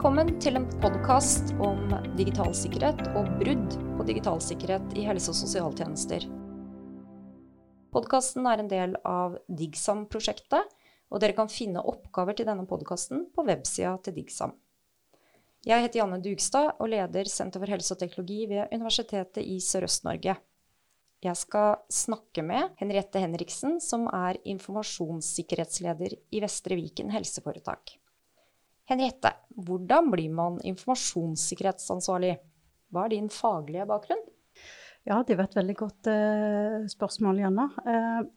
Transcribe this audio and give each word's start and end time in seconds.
Velkommen 0.00 0.38
til 0.40 0.56
en 0.56 0.64
podkast 0.80 1.50
om 1.60 1.90
digital 2.16 2.54
sikkerhet 2.56 3.02
og 3.20 3.26
brudd 3.36 3.74
på 3.98 4.06
digital 4.08 4.38
sikkerhet 4.40 4.94
i 4.96 5.02
helse- 5.04 5.28
og 5.28 5.36
sosialtjenester. 5.36 6.24
Podkasten 7.92 8.48
er 8.48 8.62
en 8.62 8.70
del 8.70 8.96
av 9.04 9.36
DIGSAM-prosjektet, 9.52 10.72
og 11.12 11.20
dere 11.20 11.36
kan 11.36 11.52
finne 11.52 11.84
oppgaver 11.84 12.32
til 12.32 12.48
denne 12.48 12.64
podkasten 12.64 13.26
på 13.36 13.44
websida 13.44 13.92
til 14.00 14.16
DIGSAM. 14.22 14.56
Jeg 15.68 15.84
heter 15.84 16.00
Janne 16.00 16.22
Dugstad 16.24 16.80
og 16.80 16.94
leder 16.96 17.28
Senter 17.28 17.60
for 17.60 17.76
helse 17.76 17.92
og 17.92 18.00
teknologi 18.00 18.46
ved 18.48 18.72
Universitetet 18.72 19.44
i 19.44 19.60
Sørøst-Norge. 19.60 20.40
Jeg 21.28 21.44
skal 21.44 21.76
snakke 21.92 22.40
med 22.40 22.72
Henriette 22.80 23.20
Henriksen, 23.20 23.76
som 23.84 24.08
er 24.08 24.40
informasjonssikkerhetsleder 24.48 26.22
i 26.32 26.40
Vestre 26.40 26.80
Viken 26.80 27.12
helseforetak. 27.12 27.99
Henriette, 28.90 29.32
hvordan 29.54 30.10
blir 30.10 30.32
man 30.34 30.58
informasjonssikkerhetsansvarlig? 30.66 32.34
Hva 32.90 33.06
er 33.06 33.14
din 33.14 33.30
faglige 33.30 33.86
bakgrunn? 33.86 34.22
Ja, 35.06 35.22
det 35.24 35.38
var 35.38 35.46
et 35.46 35.56
veldig 35.56 35.76
godt 35.78 36.10
uh, 36.10 36.84
spørsmål, 36.90 37.38
Janna. 37.44 37.68
Uh, 37.86 38.28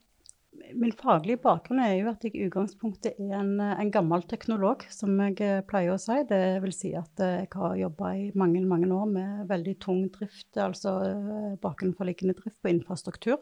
min 0.77 0.93
faglige 0.97 1.41
bakgrunn 1.43 1.81
er 1.83 1.93
jo 1.97 2.09
at 2.11 2.23
jeg 2.25 2.35
i 2.37 2.47
utgangspunktet 2.47 3.17
er 3.21 3.35
en, 3.39 3.55
en, 3.61 3.91
gammel 3.93 4.23
teknolog, 4.29 4.85
som 4.93 5.15
jeg 5.25 5.39
eh, 5.43 5.61
pleier 5.67 5.93
å 5.93 6.01
si. 6.01 6.19
Det 6.29 6.41
vil 6.63 6.75
si 6.75 6.93
at 6.97 7.23
eh, 7.23 7.43
jeg 7.43 7.51
har 7.57 7.77
jobba 7.79 8.13
i 8.19 8.27
mange, 8.39 8.63
mange 8.69 8.89
år 8.93 9.09
med 9.09 9.47
veldig 9.49 9.75
tung 9.83 10.05
drift, 10.13 10.49
altså 10.57 10.95
eh, 11.07 11.49
bakenforliggende 11.63 12.37
drift 12.39 12.59
på 12.61 12.73
infrastruktur. 12.73 13.41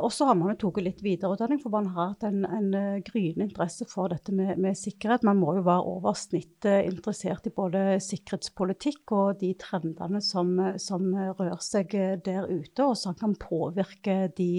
Og 0.00 0.12
så 0.12 0.26
har 0.28 0.36
man 0.38 0.52
jo 0.52 0.56
tatt 0.62 0.80
litt 0.84 1.02
videreutdanning, 1.04 1.60
for 1.62 1.72
man 1.74 1.90
har 1.94 2.12
hatt 2.12 2.24
en, 2.28 2.44
en 2.44 2.70
gryende 3.06 3.46
interesse 3.46 3.86
for 3.88 4.12
dette 4.12 4.34
med, 4.34 4.56
med, 4.60 4.78
sikkerhet. 4.78 5.26
Man 5.26 5.40
må 5.40 5.54
jo 5.58 5.64
være 5.66 5.86
over 5.92 6.16
snittet 6.18 6.88
interessert 6.88 7.48
i 7.48 7.54
både 7.54 7.98
sikkerhetspolitikk 8.04 9.14
og 9.16 9.40
de 9.42 9.52
trendene 9.60 10.22
som, 10.24 10.52
som 10.80 11.08
rører 11.14 11.60
seg 11.64 11.96
der 12.26 12.48
ute, 12.48 12.86
og 12.86 12.96
som 12.98 13.16
kan 13.18 13.36
påvirke 13.40 14.30
de, 14.36 14.50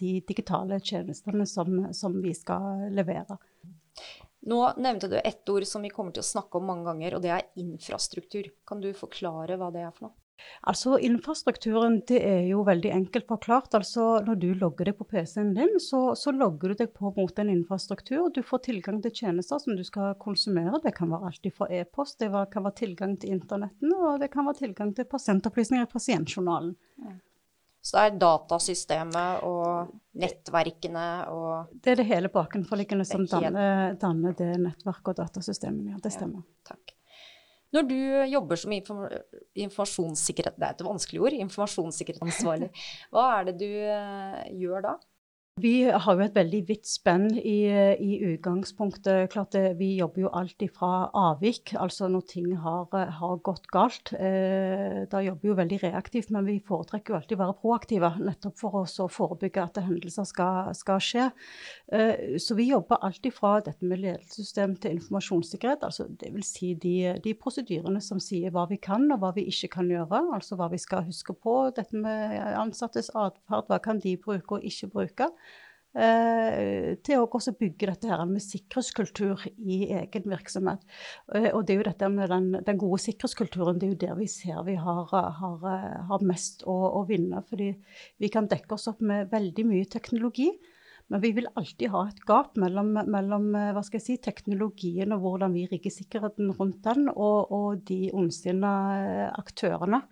de 0.00 0.16
digitale 0.28 0.80
tjenestene 0.80 1.46
som, 1.48 1.78
som 1.96 2.16
vi 2.24 2.34
skal 2.36 2.88
levere. 2.96 3.38
Nå 4.46 4.60
nevnte 4.78 5.08
du 5.10 5.16
ett 5.18 5.48
ord 5.48 5.66
som 5.66 5.82
vi 5.82 5.90
kommer 5.90 6.14
til 6.14 6.22
å 6.22 6.28
snakke 6.28 6.60
om 6.60 6.68
mange 6.70 6.86
ganger, 6.86 7.16
og 7.16 7.24
det 7.24 7.32
er 7.34 7.48
infrastruktur. 7.58 8.46
Kan 8.68 8.82
du 8.84 8.92
forklare 8.94 9.58
hva 9.58 9.72
det 9.74 9.82
er 9.82 9.94
for 9.94 10.08
noe? 10.08 10.25
Altså 10.66 10.98
Infrastrukturen 11.02 12.00
det 12.08 12.18
er 12.26 12.42
jo 12.50 12.62
veldig 12.66 12.90
enkelt 12.94 13.28
forklart. 13.30 13.74
Altså 13.78 14.20
Når 14.26 14.40
du 14.42 14.48
logger 14.54 14.90
deg 14.90 14.98
på 14.98 15.06
PC-en 15.10 15.54
din, 15.56 15.76
så, 15.82 16.14
så, 16.18 16.34
logger 16.34 16.72
du 16.72 16.82
deg 16.82 16.92
på 16.96 17.12
mot 17.16 17.38
en 17.38 17.52
infrastruktur. 17.52 18.28
Du 18.34 18.42
får 18.46 18.64
tilgang 18.68 19.02
til 19.04 19.14
tjenester 19.14 19.62
som 19.62 19.76
du 19.78 19.84
skal 19.86 20.16
konsumere. 20.22 20.80
Det 20.84 20.94
kan 20.96 21.12
være 21.12 21.30
alt 21.30 21.52
fra 21.56 21.70
e-post, 21.70 22.18
det 22.20 22.32
kan 22.52 22.66
være 22.66 22.80
tilgang 22.82 23.16
til 23.20 23.36
internetten, 23.36 23.94
og 23.94 24.20
det 24.20 24.30
kan 24.32 24.48
være 24.48 24.62
tilgang 24.64 24.92
til 24.96 25.08
pasientopplysninger 25.10 25.86
i 25.86 25.92
pasientjournalen. 25.92 26.76
Ja. 27.04 27.16
Så 27.86 27.94
det 27.94 28.02
er 28.02 28.16
datasystemet 28.18 29.44
og 29.46 29.92
nettverkene 30.18 31.06
og 31.30 31.76
Det 31.84 31.92
er 31.92 32.00
det 32.00 32.08
hele 32.08 32.30
bakenforliggende 32.34 33.06
som 33.06 33.28
danner, 33.30 33.94
danner, 34.02 34.34
det 34.34 34.56
nettverket 34.58 35.12
og 35.12 35.20
datasystemet. 35.20 35.92
Ja, 35.92 36.00
det 36.02 36.16
stemmer. 36.16 36.42
Ja, 36.42 36.72
takk. 36.72 36.95
Når 37.76 37.88
du 37.90 37.98
jobber 38.32 38.60
som 38.60 38.72
informasjonssikkerhet, 38.72 40.56
det 40.56 40.68
er 40.68 40.78
et 40.78 40.86
vanskelig 40.86 41.20
ord, 41.26 41.36
informasjonssikkerhetsansvarlig, 41.46 42.70
hva 43.12 43.26
er 43.34 43.50
det 43.50 43.56
du 43.60 43.68
eh, 43.68 44.40
gjør 44.62 44.88
da? 44.90 44.96
Vi 45.56 45.86
har 45.88 46.18
jo 46.18 46.20
et 46.20 46.34
veldig 46.36 46.58
vidt 46.68 46.84
spenn 46.84 47.30
i, 47.32 47.62
i 47.64 48.16
utgangspunktet. 48.28 49.30
Klart 49.32 49.54
det, 49.54 49.78
Vi 49.78 49.94
jobber 49.96 50.26
jo 50.26 50.32
alltid 50.36 50.68
fra 50.76 51.06
avvik, 51.16 51.70
altså 51.80 52.10
når 52.12 52.26
ting 52.28 52.50
har, 52.60 52.90
har 52.92 53.38
gått 53.40 53.64
galt. 53.72 54.12
Eh, 54.12 55.06
da 55.08 55.22
jobber 55.24 55.40
vi 55.40 55.48
jo 55.48 55.56
veldig 55.56 55.78
reaktivt, 55.80 56.28
men 56.36 56.44
vi 56.44 56.58
foretrekker 56.60 57.14
jo 57.14 57.16
alltid 57.16 57.38
å 57.38 57.40
være 57.40 57.54
proaktive. 57.62 58.10
Nettopp 58.26 58.58
for 58.60 58.82
å 58.82 59.06
forebygge 59.08 59.64
at 59.64 59.80
hendelser 59.86 60.28
skal, 60.28 60.74
skal 60.76 61.00
skje. 61.00 61.30
Eh, 61.88 62.36
så 62.36 62.58
vi 62.60 62.68
jobber 62.74 63.00
alltid 63.08 63.38
fra 63.38 63.54
dette 63.64 63.88
med 63.88 64.04
ledelsessystem 64.04 64.76
til 64.76 64.98
informasjonssikkerhet. 64.98 65.88
altså 65.88 66.04
Dvs. 66.20 66.52
Si 66.52 66.74
de, 66.84 67.16
de 67.24 67.32
prosedyrene 67.32 68.04
som 68.04 68.20
sier 68.20 68.52
hva 68.52 68.66
vi 68.68 68.76
kan 68.76 69.08
og 69.08 69.24
hva 69.24 69.32
vi 69.32 69.48
ikke 69.48 69.72
kan 69.78 69.88
gjøre. 69.88 70.20
Altså 70.36 70.60
hva 70.60 70.68
vi 70.68 70.84
skal 70.84 71.08
huske 71.08 71.32
på. 71.32 71.56
Dette 71.80 71.96
med 71.96 72.44
ansattes 72.52 73.08
atferd, 73.16 73.72
hva 73.72 73.80
kan 73.80 74.04
de 74.04 74.18
bruke 74.20 74.60
og 74.60 74.70
ikke 74.74 74.92
bruke. 74.92 75.32
Eh, 75.96 76.98
til 77.06 77.22
å 77.22 77.28
også 77.38 77.54
bygge 77.56 77.86
dette 77.88 78.10
her 78.10 78.20
med 78.28 78.42
sikkerhetskultur 78.44 79.46
i 79.56 79.78
egen 79.96 80.26
virksomhet. 80.28 80.82
Eh, 81.32 81.48
og 81.54 81.62
det 81.64 81.72
er 81.72 81.80
jo 81.80 81.86
dette 81.86 82.10
med 82.12 82.28
den, 82.28 82.50
den 82.66 82.80
gode 82.82 83.00
sikkerhetskulturen, 83.00 83.78
det 83.80 83.88
er 83.88 83.94
jo 83.94 84.00
der 84.02 84.18
vi 84.18 84.28
ser 84.28 84.60
vi 84.66 84.74
har, 84.76 85.06
har, 85.08 85.64
har 86.10 86.26
mest 86.28 86.66
å, 86.68 86.76
å, 87.00 87.06
vinne. 87.08 87.40
Fordi 87.48 87.70
vi 88.20 88.32
kan 88.32 88.48
dekke 88.50 88.76
oss 88.76 88.90
opp 88.92 89.00
med 89.00 89.32
veldig 89.32 89.64
mye 89.70 89.88
teknologi. 89.88 90.50
Men 91.08 91.22
vi 91.22 91.30
vil 91.36 91.48
alltid 91.54 91.88
ha 91.94 92.02
et 92.10 92.20
gap 92.28 92.58
mellom, 92.60 92.90
mellom 93.06 93.52
si, 93.86 94.18
teknologien 94.18 95.14
og 95.14 95.22
hvordan 95.22 95.54
vi 95.54 95.68
rigger 95.70 95.94
sikkerheten 95.94 96.50
rundt 96.58 96.80
den, 96.84 97.06
og, 97.14 97.52
og 97.54 97.84
de 97.88 98.10
ondsinna 98.10 98.72
aktørene. 99.38 100.02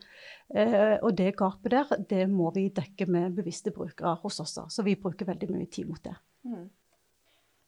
Eh, 0.53 0.97
og 1.01 1.15
det 1.17 1.33
gapet 1.39 1.73
der, 1.73 1.93
det 2.11 2.25
må 2.31 2.51
vi 2.55 2.69
dekke 2.75 3.09
med 3.11 3.39
bevisste 3.39 3.73
brukere 3.75 4.17
hos 4.23 4.41
oss. 4.45 4.59
Så 4.69 4.85
vi 4.87 4.97
bruker 5.01 5.29
veldig 5.29 5.51
mye 5.51 5.71
tid 5.71 5.89
mot 5.89 6.03
det. 6.05 6.15
Mm. 6.45 6.69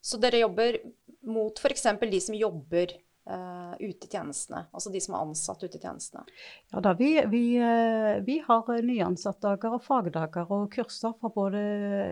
Så 0.07 0.21
dere 0.23 0.45
jobber 0.45 0.79
mot 1.27 1.59
f.eks. 1.59 1.89
de 2.03 2.21
som 2.23 2.37
jobber 2.39 2.93
uh, 3.31 3.75
ute 3.81 4.07
i 4.07 4.11
tjenestene? 4.11 4.65
Altså 4.73 4.93
de 4.95 5.01
som 5.03 5.17
er 5.17 5.25
ansatt 5.27 5.63
ute 5.65 5.79
i 5.79 5.83
tjenestene? 5.83 6.25
Ja 6.73 6.83
da, 6.85 6.93
vi, 6.99 7.11
vi, 7.33 7.43
uh, 7.61 8.23
vi 8.27 8.39
har 8.47 8.71
nyansattdager 8.87 9.77
og 9.77 9.85
fagdager 9.85 10.53
og 10.55 10.69
kurser 10.75 11.17
for 11.21 11.35
både 11.35 11.63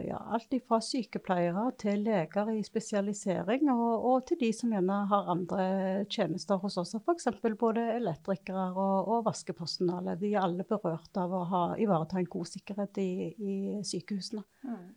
ja, 0.08 0.20
alt 0.34 0.54
fra 0.68 0.80
sykepleiere 0.84 1.66
til 1.80 2.04
leger 2.06 2.50
i 2.54 2.62
spesialisering, 2.66 3.70
og, 3.72 3.94
og, 3.94 4.18
til 4.28 4.40
de 4.42 4.50
som 4.56 4.74
gjerne 4.74 5.00
har 5.10 5.30
andre 5.32 5.68
tjenester 6.10 6.60
hos 6.62 6.78
oss. 6.80 6.96
F.eks. 6.98 7.30
både 7.60 7.86
elektrikere 7.98 8.70
og, 8.72 9.08
og 9.08 9.24
vaskepersonale. 9.28 10.18
De 10.20 10.34
er 10.34 10.42
alle 10.44 10.66
berørt 10.68 11.20
av 11.20 11.32
å 11.34 11.44
ha, 11.50 11.64
ivareta 11.80 12.20
en 12.20 12.30
god 12.30 12.50
sikkerhet 12.50 13.00
i, 13.02 13.10
i 13.38 13.56
sykehusene. 13.86 14.44
Mm. 14.66 14.92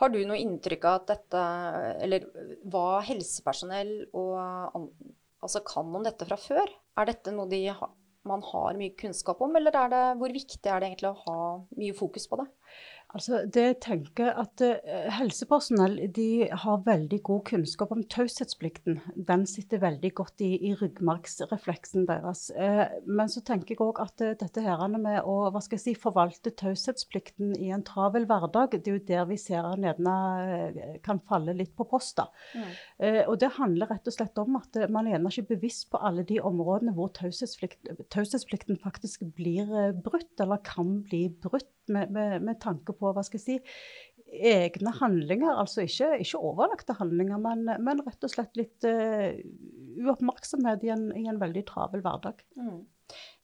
Har 0.00 0.10
du 0.10 0.18
noe 0.26 0.40
inntrykk 0.42 0.86
av 0.90 0.96
at 1.00 1.10
dette, 1.12 1.42
eller 2.02 2.24
hva 2.70 3.02
helsepersonell 3.06 3.92
og, 4.10 4.88
altså 5.44 5.62
kan 5.66 5.92
om 5.94 6.06
dette 6.06 6.26
fra 6.26 6.38
før? 6.40 6.72
Er 6.98 7.10
dette 7.10 7.34
noe 7.34 7.46
de, 7.50 7.60
man 8.26 8.42
har 8.50 8.78
mye 8.78 8.96
kunnskap 8.98 9.42
om, 9.44 9.54
eller 9.58 9.76
er 9.78 9.92
det, 9.92 10.02
hvor 10.18 10.34
viktig 10.34 10.70
er 10.70 10.82
det 10.82 10.90
egentlig 10.90 11.12
å 11.12 11.22
ha 11.28 11.38
mye 11.78 11.94
fokus 11.94 12.26
på 12.30 12.40
det? 12.42 12.48
Altså, 13.14 13.44
det 13.46 13.78
tenker 13.84 14.32
at 14.42 14.62
uh, 14.64 14.94
Helsepersonell 15.14 16.00
de 16.14 16.48
har 16.50 16.82
veldig 16.86 17.20
god 17.26 17.44
kunnskap 17.46 17.92
om 17.94 18.02
taushetsplikten. 18.10 18.98
Den 19.14 19.44
sitter 19.46 19.82
veldig 19.84 20.10
godt 20.18 20.42
i, 20.42 20.50
i 20.66 20.72
ryggmargsrefleksen 20.80 22.08
deres. 22.08 22.48
Uh, 22.58 22.82
men 23.06 23.30
så 23.30 23.44
tenker 23.46 23.74
jeg 23.76 23.82
òg 23.84 24.00
at 24.02 24.24
uh, 24.24 24.32
dette 24.40 24.64
her 24.64 24.82
med 24.94 25.20
å 25.22 25.36
hva 25.54 25.62
skal 25.62 25.78
jeg 25.78 25.84
si, 25.84 25.94
forvalte 26.00 26.54
taushetsplikten 26.58 27.54
i 27.62 27.70
en 27.74 27.84
travel 27.86 28.26
hverdag, 28.30 28.74
det 28.74 28.90
er 28.90 28.98
jo 28.98 29.04
der 29.06 29.28
vi 29.30 29.38
ser 29.38 29.62
han 29.62 29.84
gjerne 29.86 30.14
kan 31.04 31.20
falle 31.28 31.54
litt 31.56 31.72
på 31.76 31.86
posta. 31.88 32.26
Mm. 32.54 32.70
og 33.30 33.36
det 33.40 33.50
handler 33.56 33.88
rett 33.90 34.08
og 34.08 34.14
slett 34.14 34.38
om 34.40 34.56
at 34.58 34.76
man 34.92 35.06
er 35.06 35.14
gjerne 35.14 35.32
ikke 35.32 35.54
bevisst 35.54 35.88
på 35.92 36.00
alle 36.04 36.24
de 36.26 36.40
områdene 36.42 36.94
hvor 36.96 37.12
taushetsplikten 37.14 38.78
faktisk 38.82 39.24
blir 39.36 39.70
brutt, 40.04 40.32
eller 40.42 40.62
kan 40.66 40.98
bli 41.06 41.26
brutt 41.42 41.70
med, 41.92 42.12
med, 42.14 42.42
med, 42.44 42.60
tanke 42.62 42.94
på 42.96 43.12
hva 43.12 43.24
skal 43.26 43.40
jeg 43.40 43.44
si, 43.44 43.76
egne 44.34 44.94
handlinger. 44.98 45.52
Altså 45.60 45.84
ikke, 45.84 46.14
ikke 46.24 46.40
overlagte 46.40 46.96
handlinger, 46.98 47.40
men, 47.42 47.66
men, 47.84 48.02
rett 48.06 48.26
og 48.26 48.32
slett 48.32 48.56
litt 48.58 48.88
uh, 48.88 49.30
uoppmerksomhet 50.04 50.84
i 50.86 50.92
en, 50.94 51.08
i 51.16 51.28
en, 51.28 51.40
veldig 51.40 51.64
travel 51.68 52.04
hverdag. 52.04 52.42
Mm. 52.58 52.82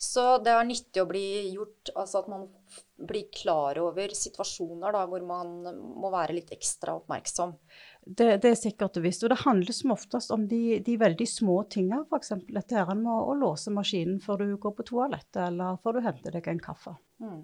Så 0.00 0.22
det 0.40 0.52
er 0.56 0.64
nyttig 0.64 1.02
å 1.02 1.08
bli 1.08 1.24
gjort, 1.52 1.90
altså 1.92 2.22
at 2.22 2.28
man 2.32 2.46
blir 2.96 3.26
klar 3.34 3.76
over 3.82 4.12
situasjoner 4.16 4.96
da, 4.96 5.04
hvor 5.08 5.24
man 5.26 5.52
må 6.00 6.10
være 6.12 6.38
litt 6.38 6.52
ekstra 6.56 6.96
oppmerksom. 6.96 7.52
Det, 8.00 8.38
det, 8.40 8.54
er 8.54 8.58
sikkert 8.58 8.96
og 8.96 9.04
visst. 9.04 9.24
Og 9.24 9.32
det 9.32 9.42
handler 9.42 9.76
som 9.76 9.92
oftest 9.92 10.32
om 10.32 10.46
de, 10.48 10.80
de 10.84 10.96
veldig 11.00 11.28
små 11.28 11.60
tingene. 11.72 12.06
F.eks. 12.08 12.32
dette 12.48 12.78
her 12.78 12.94
med 12.96 13.12
å 13.12 13.36
låse 13.36 13.72
maskinen 13.74 14.20
før 14.24 14.46
du 14.46 14.56
går 14.60 14.76
på 14.78 14.88
toalettet, 14.94 15.42
eller 15.50 15.76
før 15.84 15.98
du 15.98 16.06
henter 16.08 16.38
deg 16.38 16.48
en 16.48 16.62
kaffe. 16.64 16.96
Mm. 17.20 17.42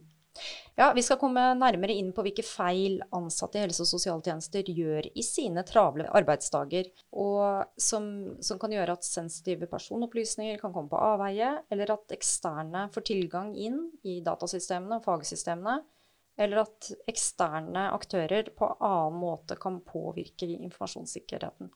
Ja, 0.76 0.93
Vi 0.93 1.00
skal 1.02 1.17
komme 1.17 1.40
nærmere 1.56 1.94
inn 1.96 2.11
på 2.12 2.20
hvilke 2.26 2.43
feil 2.44 2.99
ansatte 3.17 3.56
i 3.56 3.62
helse- 3.62 3.81
og 3.81 3.88
sosialtjenester 3.88 4.69
gjør 4.76 5.06
i 5.08 5.25
sine 5.25 5.64
travle 5.64 6.05
arbeidsdager, 6.20 6.90
og 7.17 7.73
som, 7.81 8.11
som, 8.44 8.61
kan 8.61 8.75
gjøre 8.76 8.99
at 8.99 9.08
sensitive 9.08 9.70
personopplysninger 9.73 10.61
kan 10.61 10.75
komme 10.76 10.93
på 10.93 11.00
avveie, 11.00 11.55
eller 11.73 11.94
at 11.96 12.12
eksterne 12.12 12.84
får 12.93 13.08
tilgang 13.08 13.55
inn 13.56 13.81
i 14.05 14.19
datasystemene 14.20 15.00
og 15.00 15.08
fagsystemene, 15.08 15.81
eller 16.37 16.67
at 16.67 16.93
eksterne 17.08 17.88
aktører 17.96 18.52
på 18.52 18.69
annen 18.76 19.17
måte 19.17 19.56
kan 19.56 19.81
påvirke 19.81 20.44
informasjonssikkerheten. 20.61 21.73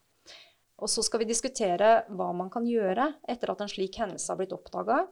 Og 0.77 0.93
så 0.93 1.01
skal 1.05 1.25
vi 1.25 1.33
diskutere 1.33 2.03
hva 2.13 2.35
man 2.37 2.53
kan 2.53 2.69
gjøre 2.69 3.15
etter 3.25 3.55
at 3.55 3.65
en 3.65 3.73
slik 3.73 3.97
hendelse 3.97 4.29
har 4.29 4.37
blitt 4.37 4.53
oppdaga. 4.53 5.07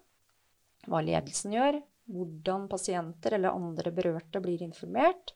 Hva 0.85 1.01
ledelsen 1.05 1.57
gjør, 1.57 1.81
hvordan 2.09 2.67
pasienter 2.69 3.37
eller 3.37 3.57
andre 3.57 3.93
berørte 3.95 4.41
blir 4.45 4.63
informert, 4.65 5.35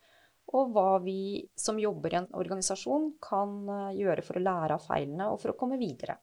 og 0.53 0.73
hva 0.75 0.99
vi 1.05 1.45
som 1.57 1.79
jobber 1.81 2.15
i 2.15 2.19
en 2.19 2.33
organisasjon 2.37 3.13
kan 3.23 3.55
eh, 3.69 4.01
gjøre 4.03 4.25
for 4.27 4.39
å 4.39 4.43
lære 4.43 4.77
av 4.77 4.89
feilene 4.89 5.29
og 5.33 5.39
for 5.41 5.53
å 5.53 5.59
komme 5.59 5.79
videre. 5.81 6.19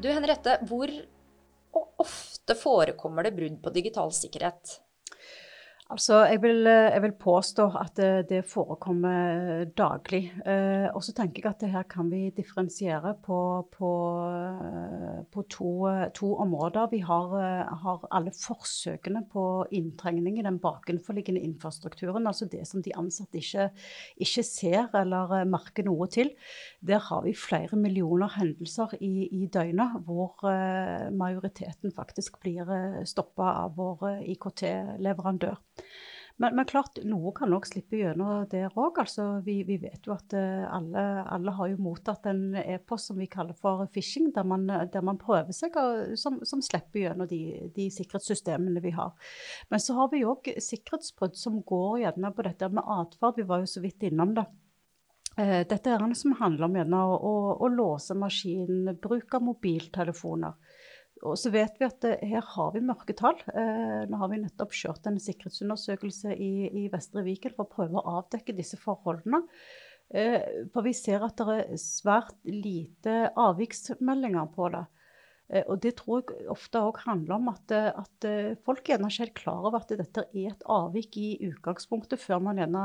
Du 0.00 0.08
Henriette, 0.08 0.60
hvor 0.68 0.92
ofte 2.00 2.54
forekommer 2.56 3.26
det 3.26 3.34
brudd 3.36 3.58
på 3.60 3.72
digital 3.74 4.14
sikkerhet? 4.16 4.78
Altså, 5.90 6.20
jeg 6.30 6.38
vil, 6.42 6.66
eh, 6.70 6.92
jeg 6.94 7.02
vil, 7.02 7.12
påstå 7.18 7.64
at 7.80 7.96
det, 7.98 8.28
det 8.28 8.44
forekommer 8.46 9.64
daglig. 9.74 10.28
Eh, 10.46 10.86
og 10.94 11.02
så 11.02 11.10
tenker 11.16 11.42
jeg 11.42 11.50
at 11.50 11.64
her 11.72 11.86
kan 11.90 12.06
vi 12.12 12.28
differensiere 12.36 13.16
på, 13.24 13.38
på, 13.74 13.90
eh, 14.30 15.16
på 15.34 15.42
to, 15.50 15.72
to, 16.14 16.30
områder. 16.44 16.92
Vi 16.92 17.00
har, 17.02 17.34
eh, 17.40 17.72
har, 17.82 18.06
alle 18.14 18.30
forsøkene 18.30 19.24
på 19.32 19.44
inntrengning 19.74 20.38
i 20.38 20.46
den 20.46 20.60
bakenforliggende 20.62 21.42
infrastrukturen, 21.42 22.26
altså 22.26 22.46
det 22.46 22.68
som 22.70 22.86
de 22.86 22.94
ansatte 22.94 23.42
ikke, 23.42 23.70
ikke 24.22 24.46
ser 24.46 24.94
eller 24.94 25.42
merker 25.50 25.90
noe 25.90 26.06
til. 26.06 26.30
Der 26.86 27.02
har 27.10 27.26
vi 27.26 27.34
flere 27.34 27.74
millioner 27.74 28.30
hendelser 28.38 28.94
i, 29.00 29.26
i 29.42 29.50
døgnet 29.50 29.98
hvor 30.06 30.38
eh, 30.46 31.10
majoriteten 31.10 31.90
faktisk 31.98 32.38
blir 32.38 33.02
stoppa 33.10 33.56
av 33.66 33.74
vår 33.74 34.22
IKT-leverandør. 34.36 35.58
Men, 36.40 36.54
men, 36.56 36.64
klart, 36.64 36.96
noe 37.04 37.34
kan 37.36 37.50
nok 37.52 37.66
slippe 37.68 37.98
gjennom 37.98 38.46
der 38.48 38.72
òg. 38.72 38.96
Altså, 39.02 39.26
vi, 39.44 39.58
vi, 39.68 39.76
vet 39.82 40.06
jo 40.08 40.14
at 40.14 40.32
uh, 40.32 40.62
alle, 40.72 41.02
alle, 41.28 41.52
har 41.52 41.68
jo 41.68 41.82
mottatt 41.84 42.24
en 42.30 42.54
e-post 42.62 43.10
som 43.10 43.20
vi 43.20 43.26
kaller 43.28 43.58
for 43.60 43.82
phishing, 43.92 44.30
der 44.32 44.48
man, 44.48 44.64
der 44.64 45.04
man 45.04 45.20
prøver 45.20 45.52
seg, 45.52 45.76
og, 45.76 46.14
som, 46.16 46.38
som, 46.48 46.62
slipper 46.64 47.02
gjennom 47.02 47.28
de, 47.28 47.42
de, 47.76 47.90
sikkerhetssystemene 47.92 48.80
vi 48.80 48.94
har. 48.96 49.12
Men 49.68 49.84
så 49.84 49.98
har 49.98 50.08
vi 50.14 50.24
òg 50.24 50.48
sikkerhetsbrudd 50.64 51.36
som 51.36 51.60
går 51.60 52.06
gjerne 52.06 52.32
på 52.32 52.48
dette 52.48 52.72
med 52.72 52.88
atferd. 52.96 53.36
Vi 53.36 53.48
var 53.52 53.60
jo 53.60 53.72
så 53.74 53.84
vidt 53.84 54.08
innom 54.08 54.32
det. 54.40 54.48
Uh, 55.36 55.60
dette 55.68 55.92
er 55.92 56.00
noe 56.00 56.16
som 56.16 56.40
handler 56.40 56.70
om 56.70 56.96
å, 57.02 57.06
å, 57.20 57.34
å 57.68 57.74
låse 57.74 58.16
maskinen, 58.16 58.96
bruk 58.96 59.36
av 59.36 59.44
mobiltelefoner. 59.44 60.56
Og 61.28 61.36
så 61.36 61.52
vet 61.52 61.76
vi 61.80 61.88
at 61.88 62.04
eh, 62.08 62.22
her 62.32 62.44
har 62.54 62.72
vi 62.74 62.82
mørketall. 62.84 63.40
Eh, 63.52 64.04
nå 64.08 64.20
har 64.22 64.30
vi 64.32 64.40
nettopp 64.40 64.72
kjørt 64.76 65.08
en 65.08 65.20
sikkerhetsundersøkelse 65.20 66.32
i, 66.32 66.52
i 66.82 66.86
Vestre 66.92 67.24
Viken 67.26 67.54
for 67.56 67.66
å 67.66 67.74
prøve 67.74 68.00
å 68.00 68.20
avdekke 68.20 68.56
disse 68.56 68.80
forholdene. 68.80 69.42
Eh, 70.10 70.64
for 70.72 70.86
vi 70.86 70.94
ser 70.96 71.26
at 71.26 71.36
det 71.40 71.58
er 71.66 71.76
svært 71.80 72.38
lite 72.48 73.34
avviksmeldinger 73.38 74.48
på 74.56 74.72
det. 74.76 74.86
Og 75.66 75.80
det 75.82 75.96
tror 75.98 76.20
jeg 76.20 76.44
ofte 76.46 76.78
òg 76.78 77.00
handler 77.08 77.32
om 77.34 77.48
at, 77.50 77.72
at, 77.74 78.26
folk 78.62 78.86
gjerne 78.86 79.08
ikke 79.10 79.24
helt 79.24 79.34
klar 79.34 79.64
over 79.66 79.80
at 79.80 79.90
dette 79.98 80.22
er 80.28 80.52
et 80.52 80.62
avvik 80.70 81.18
i 81.18 81.32
utgangspunktet, 81.48 82.22
før 82.22 82.38
man 82.46 82.60
gjerne, 82.62 82.82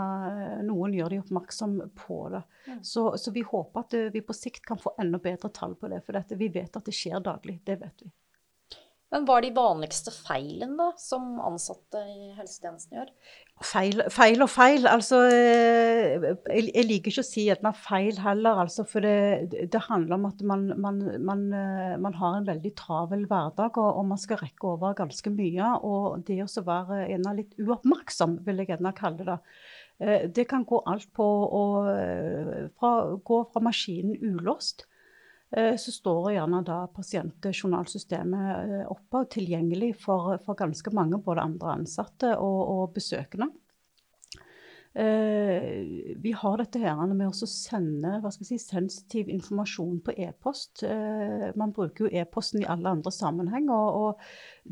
noen 0.65 0.95
gjør 0.97 1.13
de 1.13 1.19
oppmerksom 1.21 1.75
på 1.93 2.17
det. 2.33 2.41
Ja. 2.65 2.79
Så, 2.81 3.05
så, 3.21 3.35
vi 3.38 3.45
håper 3.45 3.85
at 3.85 3.93
vi 4.17 4.25
på 4.25 4.33
sikt 4.33 4.65
kan 4.65 4.81
få 4.81 4.95
enda 4.97 5.21
bedre 5.21 5.53
tall 5.53 5.77
på 5.77 5.93
det. 5.93 6.01
For 6.07 6.17
dette, 6.17 6.41
vi 6.41 6.49
vet 6.57 6.73
at 6.73 6.89
det 6.89 6.97
skjer 6.97 7.21
daglig. 7.29 7.59
Det 7.69 7.77
vet 7.85 8.01
vi. 8.01 8.09
Men 9.15 9.23
hva 9.23 9.38
er 9.39 9.45
de 9.45 9.56
vanligste 9.56 10.12
feilene 10.12 10.75
da, 10.75 10.89
som 11.00 11.38
ansatte 11.39 12.01
i 12.03 12.33
helsetjenesten 12.35 12.97
gjør? 12.97 13.12
Feil, 13.63 14.01
feil 14.12 14.44
og 14.44 14.50
feil. 14.51 14.83
Altså, 14.91 15.21
eh, 15.31 16.25
jeg, 16.51 16.83
liker 16.83 17.13
ikke 17.13 17.23
å 17.23 17.27
si 17.29 17.45
at 17.53 17.62
man 17.63 17.71
har 17.71 17.79
feil 17.79 18.19
heller, 18.19 18.59
altså, 18.65 18.83
for 18.89 19.06
det, 19.06 19.69
det, 19.71 19.81
handler 19.85 20.17
om 20.17 20.25
at 20.27 20.44
man, 20.44 20.65
man, 20.83 21.00
man, 21.23 21.45
eh, 21.56 21.94
man, 22.03 22.17
har 22.19 22.41
en 22.41 22.50
veldig 22.50 22.73
travel 22.75 23.23
hverdag, 23.29 23.79
og, 23.79 24.01
og, 24.01 24.03
man 24.09 24.19
skal 24.19 24.41
rekke 24.41 24.73
over 24.73 24.97
ganske 25.00 25.31
mye. 25.31 25.69
Og 25.88 26.25
det 26.27 26.41
å 26.44 26.65
være 26.67 27.06
gjerne 27.13 27.38
litt 27.39 27.56
uoppmerksom, 27.56 28.41
vil 28.44 28.59
jeg 28.59 28.73
gjerne 28.73 28.94
kalle 29.00 29.29
det. 29.31 29.38
Eh, 30.03 30.27
det 30.27 30.50
kan 30.51 30.67
gå 30.67 30.81
alt 30.91 31.07
på 31.15 31.29
å 31.62 31.63
fra, 31.88 32.91
gå 33.15 33.39
fra 33.53 33.63
maskinen 33.63 34.19
ulåst 34.19 34.89
så 35.79 35.91
står 35.91 36.33
gjerne 36.35 36.61
da 36.67 36.81
pasientjournalsystemet 36.91 38.47
eh, 38.55 38.87
oppe 38.91 39.21
og 39.23 39.29
tilgjengelig 39.31 39.93
for, 40.03 40.35
for, 40.43 40.57
ganske 40.59 40.91
mange, 40.95 41.21
både 41.23 41.45
andre 41.47 41.77
ansatte 41.77 42.33
og, 42.35 42.59
og 42.73 42.97
besøkende. 42.97 43.51
Uh, 44.95 46.15
vi 46.23 46.31
har 46.31 46.61
dette 46.61 46.79
her 46.79 47.01
med 47.09 47.27
å 47.27 47.47
sende 47.51 48.13
si, 48.31 48.55
sensitiv 48.63 49.27
informasjon 49.27 49.97
på 50.05 50.15
e-post. 50.23 50.85
Uh, 50.87 51.51
man 51.59 51.73
bruker 51.75 52.05
jo 52.05 52.21
e-posten 52.21 52.63
i 52.63 52.69
alle 52.71 52.93
andre 52.95 53.11
sammenheng. 53.11 53.67
Og, 53.75 53.97
og, 53.99 54.23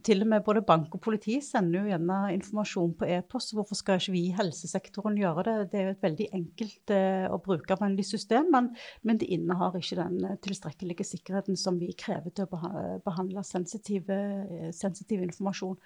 til 0.01 0.23
og 0.23 0.29
med 0.31 0.41
både 0.45 0.63
bank 0.65 0.95
og 0.95 1.01
politi 1.05 1.35
sender 1.43 1.83
jo 1.83 1.91
gjerne 1.91 2.17
informasjon 2.33 2.95
på 2.97 3.09
e-post. 3.13 3.53
Hvorfor 3.53 3.77
skal 3.77 3.99
ikke 4.01 4.15
vi 4.15 4.23
i 4.29 4.33
helsesektoren 4.33 5.19
gjøre 5.19 5.45
det? 5.45 5.55
Det 5.71 5.79
er 5.79 5.85
jo 5.85 5.93
et 5.93 6.05
veldig 6.07 6.27
enkelt 6.39 6.93
eh, 6.95 7.27
og 7.29 7.43
brukervennlig 7.45 8.05
system, 8.07 8.49
men, 8.55 8.71
men 9.05 9.21
det 9.21 9.29
innehar 9.35 9.77
ikke 9.77 9.99
den 10.01 10.17
eh, 10.25 10.39
tilstrekkelige 10.43 11.05
sikkerheten 11.11 11.59
som 11.59 11.77
vi 11.81 11.91
krever 11.93 12.33
til 12.33 12.49
å 12.49 12.61
behandle 13.05 13.43
eh, 13.43 14.71
sensitiv 14.73 15.21
informasjon. 15.21 15.77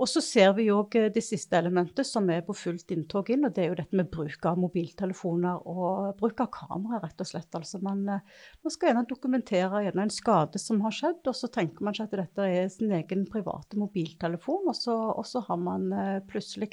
Og 0.00 0.08
så 0.08 0.22
ser 0.24 0.52
vi 0.56 0.68
òg 0.72 0.94
eh, 0.96 1.08
det 1.12 1.22
siste 1.24 1.58
elementet 1.58 2.08
som 2.08 2.28
er 2.32 2.44
på 2.46 2.54
fullt 2.56 2.92
inntog 2.94 3.28
inn, 3.32 3.44
og 3.46 3.54
det 3.56 3.64
er 3.64 3.70
jo 3.72 3.78
dette 3.80 3.98
med 3.98 4.10
bruk 4.12 4.46
av 4.48 4.60
mobiltelefoner 4.60 5.66
og 5.68 6.14
bruk 6.20 6.40
av 6.44 6.50
kamera, 6.54 7.02
rett 7.02 7.20
og 7.20 7.28
slett. 7.28 7.50
Altså 7.58 7.80
man, 7.84 8.04
man 8.06 8.74
skal 8.74 8.90
gjerne 8.90 9.08
dokumentere 9.10 9.84
gjerne 9.86 10.06
en 10.06 10.14
skade 10.14 10.62
som 10.62 10.80
har 10.86 10.94
skjedd, 10.94 11.20
og 11.26 11.36
så 11.36 11.50
tenker 11.52 11.84
man 11.84 11.96
seg 11.96 12.08
at 12.08 12.22
dette 12.22 12.48
er 12.48 12.70
sin 12.72 12.94
egen 12.96 13.26
private 13.32 13.78
mobiltelefon, 13.80 14.68
og 14.70 14.76
så, 14.76 14.96
og 15.14 15.26
så 15.28 15.42
har 15.46 15.60
man 15.60 15.88
eh, 15.94 16.18
plutselig 16.28 16.72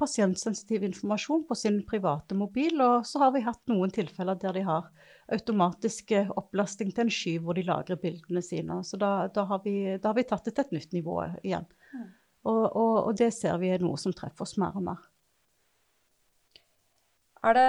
pasientsensitiv 0.00 0.86
informasjon 0.86 1.44
på 1.48 1.58
sin 1.58 1.82
private 1.88 2.38
mobil, 2.38 2.80
og 2.84 3.06
så 3.08 3.24
har 3.24 3.34
vi 3.36 3.44
hatt 3.46 3.62
noen 3.72 3.92
tilfeller 3.94 4.38
der 4.40 4.56
de 4.56 4.64
har 4.66 4.90
automatisk 5.32 6.12
opplasting 6.38 6.92
til 6.94 7.06
en 7.06 7.10
sky 7.12 7.32
hvor 7.42 7.58
de 7.58 7.66
lagrer 7.66 7.98
bildene 7.98 8.42
sine. 8.44 8.78
Så 8.86 8.98
da, 9.00 9.26
da, 9.34 9.46
har, 9.50 9.64
vi, 9.64 9.96
da 9.98 10.12
har 10.12 10.18
vi 10.18 10.26
tatt 10.28 10.46
det 10.46 10.54
til 10.54 10.68
et 10.68 10.76
nytt 10.78 10.94
nivå 10.94 11.18
igjen. 11.42 11.66
Og, 12.46 12.62
og, 12.62 12.94
og, 13.08 13.12
det 13.18 13.32
ser 13.34 13.58
vi 13.58 13.72
er 13.74 13.82
noe 13.82 13.98
som 13.98 14.14
treffer 14.14 14.46
oss 14.46 14.54
mer 14.60 14.76
og 14.78 14.86
mer. 14.86 15.02
Er 17.44 17.56
det 17.56 17.66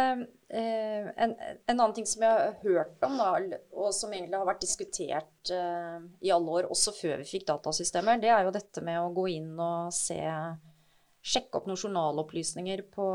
eh, 0.55 1.09
en, 1.11 1.33
en, 1.35 1.73
annen 1.73 1.95
ting 1.97 2.07
som 2.07 2.23
jeg 2.23 2.31
har 2.31 2.55
hørt 2.63 3.03
om, 3.05 3.17
da, 3.19 3.59
og 3.75 3.91
som 3.95 4.13
egentlig 4.13 4.39
har 4.39 4.47
vært 4.47 4.63
diskutert 4.63 5.51
eh, 5.53 5.99
i 6.23 6.31
alle 6.33 6.55
år, 6.59 6.69
også 6.71 6.95
før 6.95 7.19
vi 7.21 7.29
fikk 7.35 7.49
datasystemer, 7.49 8.21
det 8.23 8.31
er 8.33 8.47
jo 8.47 8.55
dette 8.55 8.83
med 8.85 9.01
å 9.01 9.11
gå 9.15 9.27
inn 9.35 9.53
og 9.59 9.93
se 9.95 10.21
Sjekke 11.27 11.59
opp 11.59 11.65
noen 11.67 11.79
journalopplysninger 11.81 12.85
på, 12.93 13.05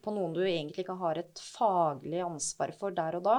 på 0.00 0.12
noen 0.16 0.32
du 0.32 0.38
egentlig 0.40 0.86
ikke 0.86 0.94
har 1.02 1.18
et 1.20 1.42
faglig 1.42 2.22
ansvar 2.24 2.72
for 2.78 2.96
der 2.96 3.18
og 3.18 3.26
da. 3.26 3.34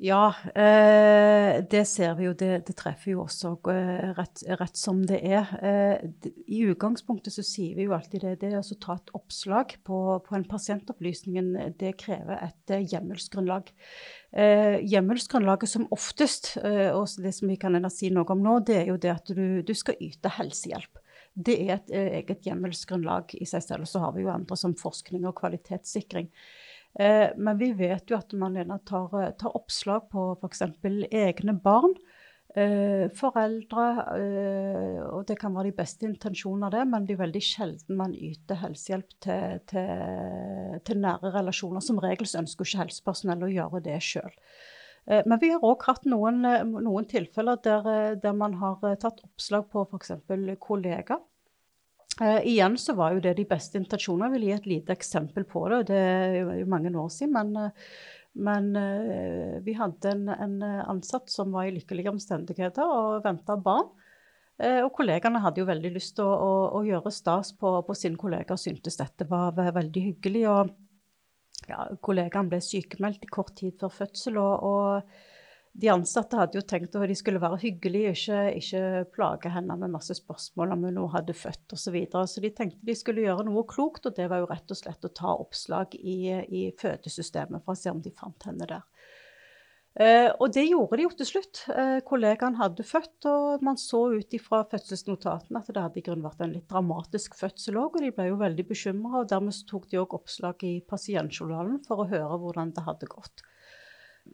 Ja, 0.00 0.34
eh, 0.54 1.64
det 1.70 1.80
ser 1.90 2.12
vi 2.14 2.28
jo. 2.28 2.32
Det, 2.38 2.60
det 2.68 2.74
treffer 2.78 3.16
jo 3.16 3.24
også 3.24 3.56
eh, 3.72 4.12
rett, 4.14 4.44
rett, 4.60 4.76
som 4.78 5.00
det 5.02 5.18
er. 5.26 5.48
Eh, 5.58 6.04
I 6.46 6.60
utgangspunktet 6.70 7.34
så 7.34 7.42
sier 7.42 7.74
vi 7.74 7.88
jo 7.88 7.96
alltid 7.96 8.22
det. 8.22 8.36
Det 8.44 8.52
å 8.60 8.78
ta 8.78 8.94
et 8.94 9.10
oppslag 9.18 9.74
på, 9.82 9.98
på 10.22 10.36
en 10.38 10.46
pasientopplysning, 10.46 11.50
det 11.82 11.96
krever 11.98 12.44
et 12.46 12.76
hjemmelsgrunnlag. 12.92 13.72
Hjemmelsgrunnlaget 14.38 15.72
som 15.72 15.88
oftest, 15.94 16.52
og 16.60 17.18
det 17.24 17.34
som 17.34 17.50
vi 17.50 17.56
kan 17.58 17.74
si 17.90 18.12
noe 18.14 18.28
om 18.30 18.44
nå, 18.44 18.58
det 18.68 18.82
er 18.84 18.92
jo 18.92 19.00
det 19.02 19.14
at 19.16 19.34
du, 19.34 19.64
du 19.66 19.74
skal 19.74 19.98
yte 20.04 20.30
helsehjelp. 20.36 21.02
Det 21.34 21.58
er 21.64 21.74
et 21.80 21.92
eget 21.98 22.46
hjemmelsgrunnlag 22.46 23.34
i 23.34 23.46
seg 23.48 23.66
selv. 23.66 23.88
Og 23.88 23.90
Så 23.90 24.04
har 24.04 24.14
vi 24.14 24.28
jo 24.28 24.30
andre 24.30 24.58
som 24.58 24.78
forskning 24.78 25.26
og 25.26 25.40
kvalitetssikring. 25.40 26.30
Eh, 26.98 27.28
men 27.36 27.58
vi 27.58 27.72
vet 27.76 28.10
jo 28.10 28.16
at 28.18 28.32
man 28.38 28.56
gjerne 28.56 28.78
tar, 28.88 29.12
eh, 29.20 29.34
tar 29.38 29.56
oppslag 29.56 30.08
på 30.12 30.30
f.eks. 30.40 30.62
egne 31.10 31.54
barn. 31.62 31.94
Eh, 32.56 33.10
foreldre, 33.12 33.84
eh, 34.16 35.02
og 35.04 35.26
det 35.28 35.36
kan 35.38 35.52
være 35.52 35.68
de 35.68 35.76
beste 35.76 36.06
intensjoner, 36.08 36.72
det, 36.72 36.86
men 36.88 37.04
det 37.04 37.14
er 37.14 37.20
veldig 37.20 37.42
sjelden 37.44 37.98
man 37.98 38.14
yter 38.16 38.56
helsehjelp 38.62 39.12
til, 39.20 39.60
til, 39.68 40.80
til 40.88 41.00
nære 41.04 41.34
relasjoner. 41.36 41.84
Som 41.84 42.00
regel 42.02 42.26
så 42.26 42.40
ønsker 42.40 42.64
ikke 42.64 42.82
helsepersonell 42.86 43.44
å 43.44 43.52
gjøre 43.52 43.82
det 43.84 43.98
sjøl. 44.02 44.32
Eh, 45.06 45.22
men 45.28 45.38
vi 45.42 45.52
har 45.52 45.64
òg 45.64 45.84
hatt 45.90 46.08
noen, 46.08 46.40
eh, 46.48 46.64
noen 46.64 47.06
tilfeller 47.10 47.60
der, 47.62 48.16
der, 48.16 48.32
man 48.32 48.56
har 48.62 48.80
tatt 48.96 49.20
oppslag 49.28 49.68
på 49.70 49.84
f.eks. 49.92 50.16
kollegaer 50.64 51.20
Uh, 52.18 52.40
igjen 52.42 52.74
så 52.80 52.96
var 52.98 53.14
jo 53.14 53.22
det 53.22 53.36
de 53.38 53.46
beste 53.48 53.78
intensjoner. 53.78 54.26
Jeg 54.26 54.34
vil 54.34 54.46
gi 54.48 54.54
et 54.56 54.70
lite 54.72 54.94
eksempel 54.96 55.46
på 55.46 55.66
det. 55.70 55.84
Det 55.92 55.98
er 55.98 56.58
jo 56.60 56.70
mange 56.70 56.90
år 56.90 57.12
siden. 57.14 57.36
Men, 57.36 57.70
uh, 57.70 57.94
men 58.48 58.72
uh, 58.74 59.58
vi 59.62 59.76
hadde 59.78 60.14
en, 60.14 60.28
en, 60.34 60.58
ansatt 60.90 61.30
som 61.30 61.54
var 61.54 61.68
i 61.68 61.76
lykkelige 61.76 62.10
omstendigheter 62.10 62.86
og 62.86 63.24
venta 63.26 63.56
barn. 63.60 63.90
Eh, 64.58 64.80
og 64.82 64.90
kollegaene 64.96 65.38
hadde 65.42 65.62
jo 65.62 65.68
veldig 65.68 65.90
lyst 65.94 66.16
til 66.18 66.26
å, 66.26 66.34
å, 66.34 66.54
å 66.80 66.82
gjøre 66.86 67.12
stas 67.14 67.52
på, 67.54 67.76
på 67.86 67.94
sin 67.94 68.16
kollega, 68.18 68.56
og 68.56 68.58
syntes 68.58 68.98
dette 68.98 69.26
var 69.30 69.54
veldig 69.54 70.02
hyggelig. 70.08 70.44
og 70.50 71.68
ja, 71.70 71.84
Kollegaene 72.02 72.50
ble 72.50 72.58
sykemeldt 72.64 73.26
i 73.26 73.30
kort 73.30 73.54
tid 73.58 73.78
før 73.78 73.94
fødsel. 74.00 74.40
og, 74.42 74.66
og 74.66 75.37
de 75.72 75.90
ansatte 75.92 76.38
hadde 76.38 76.58
jo 76.58 76.64
tenkt 76.66 76.96
at 76.96 77.04
de 77.10 77.16
skulle 77.18 77.42
være 77.42 77.60
hyggelige, 77.62 78.14
ikke, 78.16 78.40
ikke 78.58 78.82
plage 79.14 79.52
henne 79.52 79.76
med 79.78 79.92
masse 79.94 80.16
spørsmål 80.18 80.74
om 80.74 80.88
hun 80.88 80.98
hadde 81.12 81.36
født 81.36 81.74
osv. 81.74 81.84
Så, 81.84 81.94
videre. 81.94 82.26
så 82.26 82.42
de 82.44 82.50
tenkte 82.54 82.86
de 82.86 82.96
skulle 82.98 83.24
gjøre 83.26 83.46
noe 83.46 83.66
klokt, 83.68 84.08
og 84.08 84.16
det 84.16 84.28
var 84.30 84.42
jo 84.42 84.50
rett 84.50 84.74
og 84.74 84.80
slett 84.80 85.06
å 85.06 85.14
ta 85.14 85.36
oppslag 85.36 85.94
i, 85.98 86.18
i 86.48 86.62
fødesystemet 86.78 87.64
for 87.64 87.76
å 87.76 87.80
se 87.80 87.92
om 87.92 88.02
de 88.02 88.14
fant 88.16 88.48
henne 88.48 88.68
der. 88.68 88.84
Eh, 89.98 90.28
og 90.38 90.52
det 90.54 90.62
gjorde 90.68 90.98
de 90.98 91.04
jo 91.06 91.12
til 91.18 91.26
slutt. 91.26 91.62
Eh, 91.74 91.98
kollegaen 92.06 92.58
hadde 92.58 92.86
født, 92.86 93.26
og 93.30 93.64
man 93.66 93.78
så 93.80 94.04
ut 94.14 94.34
ifra 94.36 94.62
fødselsnotatene 94.70 95.62
at 95.62 95.70
det 95.74 95.82
hadde 95.82 95.98
i 95.98 96.04
grunnen 96.06 96.26
vært 96.26 96.44
en 96.44 96.54
litt 96.54 96.68
dramatisk 96.70 97.38
fødsel 97.38 97.80
òg, 97.80 97.98
og 97.98 98.04
de 98.06 98.12
ble 98.14 98.28
jo 98.28 98.38
veldig 98.42 98.66
bekymra. 98.68 99.24
Dermed 99.30 99.62
tok 99.70 99.88
de 99.90 100.02
òg 100.02 100.18
oppslag 100.20 100.62
i 100.68 100.78
pasientjournalen 100.86 101.82
for 101.86 102.04
å 102.04 102.10
høre 102.12 102.42
hvordan 102.42 102.74
det 102.76 102.86
hadde 102.86 103.10
gått 103.10 103.46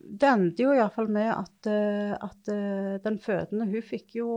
det 0.05 0.29
endte 0.29 0.65
jo 0.65 0.73
iallfall 0.75 1.09
med 1.13 1.31
at, 1.33 1.69
eh, 1.71 2.13
at, 2.13 2.51
eh, 2.53 2.97
den 3.05 3.17
fødende 3.23 3.67
hun 3.71 3.85
fikk 3.85 4.17
jo 4.19 4.29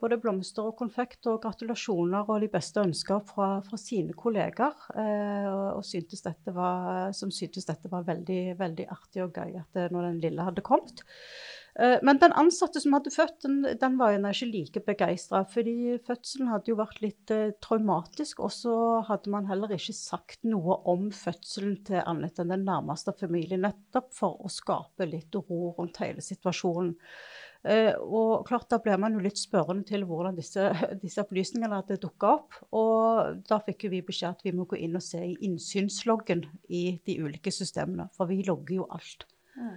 både 0.00 0.18
blomster 0.22 0.68
og 0.68 0.76
konfekt 0.78 1.26
og 1.30 1.40
gratulasjoner 1.42 2.28
og 2.28 2.42
de 2.44 2.50
beste 2.52 2.82
ønsker 2.82 3.22
fra, 3.28 3.48
fra 3.64 3.80
sine 3.80 4.14
kolleger. 4.18 4.76
Eh, 4.94 5.48
og, 5.50 5.80
og 5.80 5.84
syntes 5.86 6.24
var, 6.54 7.12
som 7.16 7.32
syntes 7.34 7.66
dette 7.68 7.90
var 7.90 8.06
veldig, 8.06 8.42
veldig 8.60 8.88
artig 8.94 9.24
og 9.24 9.34
gøy 9.34 9.58
at, 9.62 9.82
når 9.90 10.10
den 10.10 10.22
lille 10.22 10.46
hadde 10.46 10.66
kommet. 10.66 11.04
Eh, 11.80 11.98
men 12.02 12.18
den 12.22 12.32
ansatte 12.38 12.78
som 12.80 12.94
hadde 12.94 13.10
født, 13.10 13.40
den, 13.42 13.62
den 13.80 13.96
var 13.98 14.12
jo 14.14 14.20
ikke 14.30 14.50
like 14.50 14.82
begeistra. 14.86 15.42
Fordi 15.50 15.96
fødselen 16.06 16.52
hadde 16.52 16.70
jo 16.70 16.78
vært 16.78 17.00
litt 17.02 17.34
eh, 17.34 17.54
traumatisk. 17.64 18.44
Og 18.46 18.52
så 18.54 18.74
hadde 19.08 19.32
man 19.34 19.48
heller 19.50 19.74
ikke 19.74 19.96
sagt 19.96 20.44
noe 20.46 20.78
om 20.90 21.08
fødselen 21.14 21.80
til 21.86 22.04
annet 22.04 22.38
enn 22.38 22.54
den 22.54 22.66
nærmeste 22.68 23.14
familien. 23.18 23.64
Nettopp 23.66 24.12
for 24.14 24.44
å 24.44 24.52
skape 24.52 25.08
litt 25.10 25.34
ro 25.34 25.74
rundt 25.78 25.98
hele 26.04 26.22
situasjonen. 26.24 26.94
Eh, 27.64 27.94
og 27.96 28.44
klart, 28.46 28.68
Da 28.70 28.78
ble 28.78 28.94
man 29.00 29.16
jo 29.16 29.22
litt 29.24 29.40
spørrende 29.40 29.88
til 29.88 30.04
hvordan 30.06 30.36
disse, 30.36 30.68
disse 31.02 31.24
opplysningene 31.24 31.80
hadde 31.80 31.98
dukka 32.02 32.36
opp. 32.38 32.60
Og 32.76 33.42
da 33.48 33.58
fikk 33.66 33.88
vi 33.90 34.04
beskjed 34.04 34.36
at 34.36 34.46
vi 34.46 34.54
må 34.54 34.68
gå 34.70 34.78
inn 34.84 34.94
og 35.00 35.02
se 35.02 35.24
i 35.26 35.34
innsynsloggen 35.48 36.46
i 36.70 36.84
de 37.02 37.18
ulike 37.24 37.50
systemene. 37.54 38.12
For 38.14 38.30
vi 38.30 38.44
logger 38.46 38.82
jo 38.82 38.88
alt. 38.94 39.26
Mm. 39.58 39.74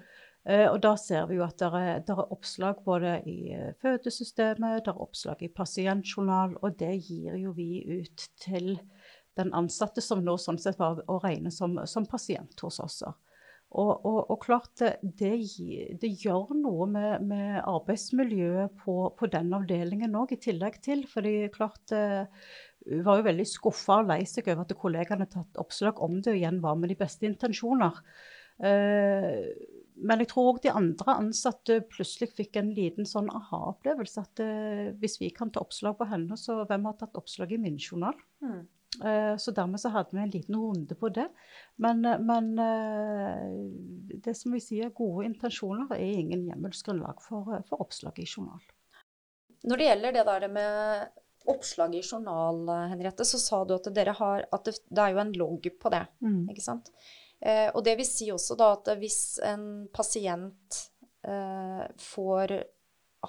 Eh, 0.47 0.65
og 0.71 0.79
da 0.83 0.93
ser 0.95 1.25
vi 1.27 1.41
jo 1.41 1.43
at 1.43 1.59
det 1.59 1.67
er, 1.75 2.01
er, 2.07 2.23
oppslag 2.31 2.79
både 2.85 3.17
i 3.27 3.51
eh, 3.51 3.73
fødesystemet, 3.83 4.85
det 4.85 4.93
er 4.93 5.03
oppslag 5.03 5.43
i 5.43 5.51
pasientjournal, 5.51 6.55
og 6.61 6.77
det 6.79 6.93
gir 7.01 7.35
jo 7.41 7.51
vi 7.57 7.83
ut 7.99 8.27
til 8.39 8.77
den 9.37 9.51
ansatte, 9.57 10.01
som 10.01 10.23
nå 10.23 10.37
sånn 10.39 10.59
sett 10.61 10.79
var 10.79 11.03
å 11.11 11.19
regne 11.21 11.51
som, 11.53 11.75
som 11.85 12.07
pasient 12.07 12.63
hos 12.63 12.79
oss. 12.81 13.01
Og, 13.67 13.91
og, 13.91 14.21
og 14.31 14.37
klart 14.45 14.71
det, 14.79 14.93
det, 15.19 15.33
det, 15.99 16.13
gjør 16.23 16.55
noe 16.55 16.87
med, 16.87 17.27
med 17.27 17.59
arbeidsmiljøet 17.67 18.77
på, 18.85 18.95
på 19.19 19.29
den 19.33 19.51
avdelingen 19.53 20.15
òg, 20.15 20.31
i 20.31 20.39
tillegg 20.47 20.79
til. 20.85 21.03
fordi 21.11 21.35
klart 21.51 21.91
hun 21.91 21.99
eh, 21.99 23.03
var 23.03 23.19
jo 23.19 23.27
veldig 23.27 23.47
skuffa 23.51 23.99
og 23.99 24.13
lei 24.13 24.21
seg 24.23 24.47
over 24.47 24.63
at 24.63 24.77
kollegaene 24.79 25.27
tatt 25.27 25.59
oppslag 25.59 25.99
om 25.99 26.21
det 26.21 26.31
og 26.31 26.39
igjen 26.39 26.63
var 26.63 26.79
med 26.79 26.95
de 26.95 27.01
beste 27.03 27.27
intensjoner. 27.27 27.99
Uh, 28.57 29.43
men 29.97 30.21
jeg 30.21 30.29
tror 30.31 30.51
òg 30.51 30.61
de 30.61 30.71
andre 30.77 31.13
ansatte 31.23 31.79
plutselig 31.89 32.29
fikk 32.37 32.59
en 32.59 32.71
liten 32.75 33.07
sånn 33.07 33.29
aha-opplevelse. 33.33 34.23
At 34.23 34.41
uh, 34.43 34.89
hvis 35.01 35.17
vi 35.21 35.31
kan 35.33 35.51
ta 35.53 35.63
oppslag 35.63 35.97
på 35.97 36.07
henne, 36.09 36.37
så 36.39 36.61
hvem 36.69 36.85
har 36.89 36.97
tatt 36.99 37.17
oppslag 37.17 37.53
i 37.55 37.61
min 37.61 37.79
journal? 37.81 38.17
Mm. 38.45 38.65
Uh, 38.97 39.33
så 39.41 39.53
dermed 39.53 39.81
så 39.81 39.91
hadde 39.93 40.15
vi 40.15 40.23
en 40.23 40.33
liten 40.33 40.57
runde 40.57 40.97
på 40.97 41.11
det. 41.15 41.27
Men, 41.81 42.05
uh, 42.05 42.17
men 42.21 42.53
det 44.25 44.37
som 44.37 44.53
vi 44.53 44.63
sier, 44.63 44.93
gode 44.97 45.25
intensjoner 45.31 45.89
er 45.97 46.21
ingen 46.21 46.45
hjemmelsgrunnlag 46.51 47.21
for, 47.25 47.57
for 47.69 47.85
oppslag 47.87 48.21
i 48.21 48.29
journal. 48.29 48.61
Når 49.67 49.79
det 49.79 49.87
gjelder 49.89 50.19
det 50.19 50.27
der 50.27 50.51
med 50.53 51.23
oppslag 51.49 51.95
i 51.95 52.03
journal, 52.03 52.67
Henriette, 52.91 53.25
så 53.25 53.39
sa 53.41 53.63
du 53.65 53.73
at 53.77 53.87
dere 53.95 54.13
har 54.19 54.43
at 54.53 54.67
det, 54.67 54.75
det 54.91 55.01
er 55.01 55.15
jo 55.15 55.23
en 55.23 55.37
logg 55.39 55.69
på 55.81 55.89
det. 55.93 56.03
Mm. 56.21 56.43
ikke 56.51 56.65
sant? 56.65 56.91
Eh, 57.45 57.69
og 57.73 57.83
det 57.85 57.97
vil 57.99 58.07
si 58.07 58.31
også 58.33 58.57
da 58.57 58.71
at 58.77 58.91
hvis 58.97 59.37
en 59.45 59.87
pasient 59.93 60.79
eh, 61.27 61.83
får 62.01 62.55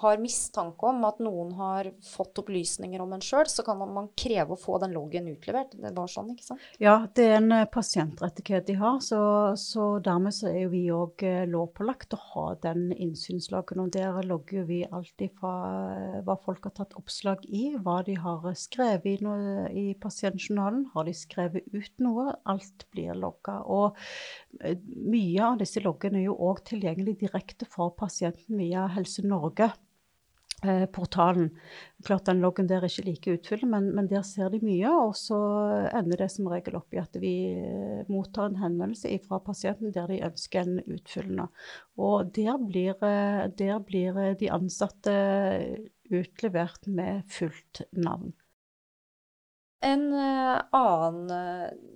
har 0.01 0.21
mistanke 0.21 0.89
om 0.89 1.03
at 1.07 1.19
noen 1.23 1.51
har 1.57 1.89
fått 2.05 2.39
opplysninger 2.41 3.01
om 3.03 3.13
en 3.15 3.23
sjøl, 3.23 3.47
så 3.51 3.63
kan 3.65 3.79
man, 3.79 4.09
kreve 4.19 4.55
å 4.55 4.59
få 4.59 4.77
den 4.81 4.93
loggen 4.95 5.27
utlevert. 5.31 5.75
Det 5.77 5.91
var 5.95 6.09
sånn, 6.11 6.31
ikke 6.33 6.45
sant? 6.45 6.63
Ja, 6.81 6.95
det 7.15 7.25
er 7.27 7.35
en 7.39 7.51
eh, 7.55 7.65
pasientrettighet 7.71 8.67
de 8.69 8.75
har. 8.79 8.99
Så, 9.05 9.19
så 9.59 9.87
dermed 10.03 10.35
så 10.35 10.51
er 10.51 10.69
vi 10.71 10.85
òg 10.93 11.23
eh, 11.27 11.43
lovpålagt 11.49 12.15
å 12.15 12.21
ha 12.33 12.45
den 12.63 12.89
innsynsloggen. 12.95 13.83
Og 13.83 13.93
der 13.95 14.21
logger 14.27 14.67
vi 14.69 14.81
alltid 14.87 15.29
ifra 15.29 15.53
eh, 15.95 16.19
hva 16.27 16.37
folk 16.45 16.69
har 16.69 16.75
tatt 16.79 16.95
oppslag 16.99 17.45
i, 17.47 17.73
hva 17.77 17.99
de 18.07 18.17
har 18.19 18.47
skrevet 18.59 19.09
i, 19.13 19.17
noe, 19.25 19.67
i 19.71 19.85
pasientjournalen. 19.99 20.87
Har 20.95 21.07
de 21.09 21.15
skrevet 21.17 21.67
ut 21.75 22.05
noe? 22.05 22.29
Alt 22.49 22.87
blir 22.93 23.17
logga. 23.17 23.59
Og 23.69 23.99
mye 25.09 25.51
av 25.51 25.59
disse 25.61 25.83
loggene 25.83 26.21
er 26.21 26.29
jo 26.29 26.39
òg 26.49 26.63
tilgjengelig 26.69 27.19
direkte 27.23 27.67
for 27.69 27.93
pasienten 27.99 28.59
via 28.59 28.87
Helse 28.95 29.25
Norge. 29.27 29.71
Eh, 30.63 30.85
portalen. 30.85 31.59
Klart 32.05 32.25
Den 32.25 32.41
loggen 32.41 32.67
der 32.67 32.83
er 32.83 32.91
ikke 32.91 33.05
like 33.05 33.33
utfyllende, 33.37 33.71
men, 33.71 33.85
men, 33.95 34.07
der 34.11 34.23
ser 34.27 34.49
de 34.51 34.59
mye. 34.63 34.89
Og 34.91 35.13
så 35.15 35.37
ender 35.95 36.19
det 36.19 36.29
som 36.33 36.49
regel 36.51 36.75
opp 36.79 36.95
i 36.95 36.99
at 36.99 37.15
vi 37.21 37.33
eh, 37.53 38.01
mottar 38.11 38.49
en 38.49 38.59
henvendelse 38.59 39.13
fra 39.23 39.39
pasienten 39.43 39.93
der 39.95 40.11
de 40.11 40.19
ønsker 40.27 40.65
en 40.65 40.81
utfyllende. 40.83 41.47
Og 41.99 42.33
der 42.35 42.59
blir, 42.59 42.97
eh, 43.07 43.47
der 43.55 43.79
blir 43.79 44.19
de 44.39 44.51
ansatte 44.51 45.15
utlevert 46.09 46.87
med 46.87 47.23
fullt 47.31 47.85
navn. 47.95 48.33
En 49.85 50.09
annen 50.11 51.29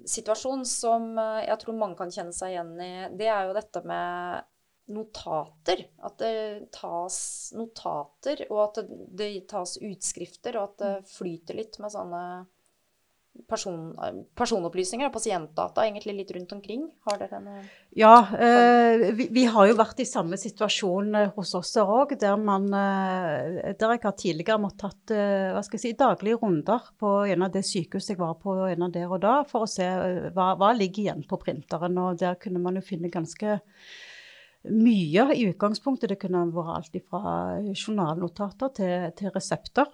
situasjon 0.08 0.62
som 0.64 1.18
jeg 1.20 1.58
tror 1.60 1.76
mange 1.76 1.98
kan 2.00 2.14
kjenne 2.16 2.32
seg 2.32 2.54
igjen 2.54 2.78
i, 2.80 2.92
det 3.20 3.28
er 3.28 3.50
jo 3.50 3.58
dette 3.58 3.82
med 3.84 4.46
notater. 4.92 5.86
At 6.04 6.18
det 6.20 6.72
tas 6.76 7.18
notater, 7.56 8.46
og 8.50 8.66
at 8.68 8.82
det, 8.90 9.32
tas 9.52 9.78
utskrifter, 9.80 10.58
og 10.60 10.72
at 10.72 10.84
det 10.84 10.92
mm. 10.98 11.08
flyter 11.14 11.60
litt 11.62 11.80
med 11.84 11.94
sånne 11.94 12.24
person, 13.50 13.94
personopplysninger 14.38 15.08
og 15.08 15.14
pasientdata 15.16 15.86
egentlig 15.88 16.16
litt 16.20 16.34
rundt 16.36 16.54
omkring? 16.56 16.86
Har 17.08 17.20
dere 17.22 17.40
en 17.40 17.50
Ja, 17.98 18.14
eh, 18.38 19.08
vi, 19.18 19.28
vi, 19.34 19.46
har 19.50 19.68
jo 19.70 19.78
vært 19.80 20.04
i 20.04 20.08
samme 20.08 20.38
situasjon 20.40 21.16
eh, 21.18 21.32
hos 21.36 21.56
oss 21.58 21.74
òg, 21.82 22.16
der 22.20 22.38
man 22.38 22.70
eh, 22.78 23.74
Der 23.80 23.96
jeg 23.96 24.04
har 24.06 24.16
tidligere 24.20 24.62
måttet 24.62 24.84
tatt 24.84 25.16
eh, 25.16 25.50
hva 25.56 25.64
skal 25.66 25.80
jeg 25.80 25.86
si, 25.88 25.98
daglige 26.00 26.40
runder 26.42 26.94
på 27.00 27.16
en 27.34 27.48
av 27.48 27.54
det 27.54 27.66
sykehuset 27.68 28.16
jeg 28.16 28.22
var 28.22 28.38
på 28.42 28.58
en 28.70 28.88
av 28.88 28.94
der 28.94 29.10
og 29.10 29.22
da, 29.24 29.36
for 29.50 29.66
å 29.66 29.70
se 29.70 29.88
hva, 30.36 30.54
hva 30.60 30.74
ligger 30.78 31.08
igjen 31.08 31.28
på 31.30 31.40
printeren. 31.42 31.98
Og 32.04 32.20
der 32.22 32.38
kunne 32.42 32.62
man 32.62 32.78
jo 32.78 32.86
finne 32.86 33.14
ganske 33.14 33.60
mye 34.72 35.28
i 35.36 35.48
utgangspunktet. 35.50 36.14
Det 36.14 36.20
kunne 36.22 36.46
vært 36.54 36.76
alt 36.78 36.98
fra 37.10 37.34
journalnotater 37.74 38.74
til, 38.78 39.10
til 39.18 39.34
resepter. 39.36 39.90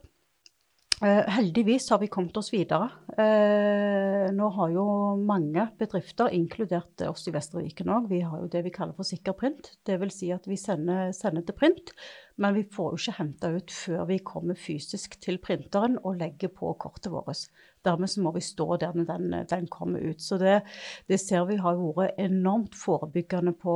Eh, 1.01 1.29
heldigvis 1.32 1.89
har 1.89 2.00
vi 2.00 2.10
kommet 2.12 2.38
oss 2.38 2.50
videre. 2.51 2.89
Eh, 3.15 4.25
nå 4.36 4.48
har 4.51 4.72
jo 4.74 4.84
mange 5.24 5.63
bedrifter, 5.79 6.27
inkludert 6.36 7.00
oss 7.08 7.24
i 7.29 7.32
Vestre 7.32 7.63
Viken 7.63 7.91
òg, 7.96 8.10
vi 8.12 8.20
har 8.20 8.41
jo 8.41 8.50
det 8.51 8.65
vi 8.65 8.74
kaller 8.75 8.98
for 8.98 9.08
sikker 9.08 9.38
print. 9.39 9.77
Dvs. 9.88 10.18
Si 10.18 10.34
at 10.36 10.50
vi 10.50 10.58
sender, 10.60 11.13
sender, 11.15 11.46
til 11.48 11.56
print, 11.56 11.94
men 12.36 12.58
vi 12.58 12.65
får 12.68 12.91
jo 12.91 13.00
ikke 13.00 13.15
henta 13.22 13.53
ut 13.56 13.72
før 13.72 14.03
vi 14.12 14.20
kommer 14.27 14.60
fysisk 14.60 15.15
til 15.24 15.39
printeren 15.39 15.96
og 16.03 16.20
legger 16.20 16.51
på 16.51 16.74
kortet 16.84 17.13
vårt. 17.15 17.48
Dermed 17.88 18.12
så 18.12 18.20
må 18.25 18.36
vi 18.36 18.44
stå 18.44 18.68
der 18.84 18.91
når 18.91 19.08
den, 19.08 19.36
den 19.48 19.72
kommer 19.72 20.03
ut. 20.03 20.20
Så 20.20 20.36
det, 20.36 20.65
det, 21.08 21.22
ser 21.24 21.48
vi 21.48 21.62
har 21.63 21.79
vært 21.79 22.20
enormt 22.20 22.75
forebyggende 22.75 23.56
på, 23.56 23.75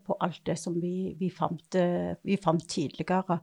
på 0.00 0.16
alt 0.24 0.40
det 0.48 0.56
som 0.56 0.80
vi, 0.80 1.12
vi, 1.20 1.28
fant, 1.28 1.76
vi 2.24 2.40
fant 2.40 2.64
tidligere. 2.64 3.42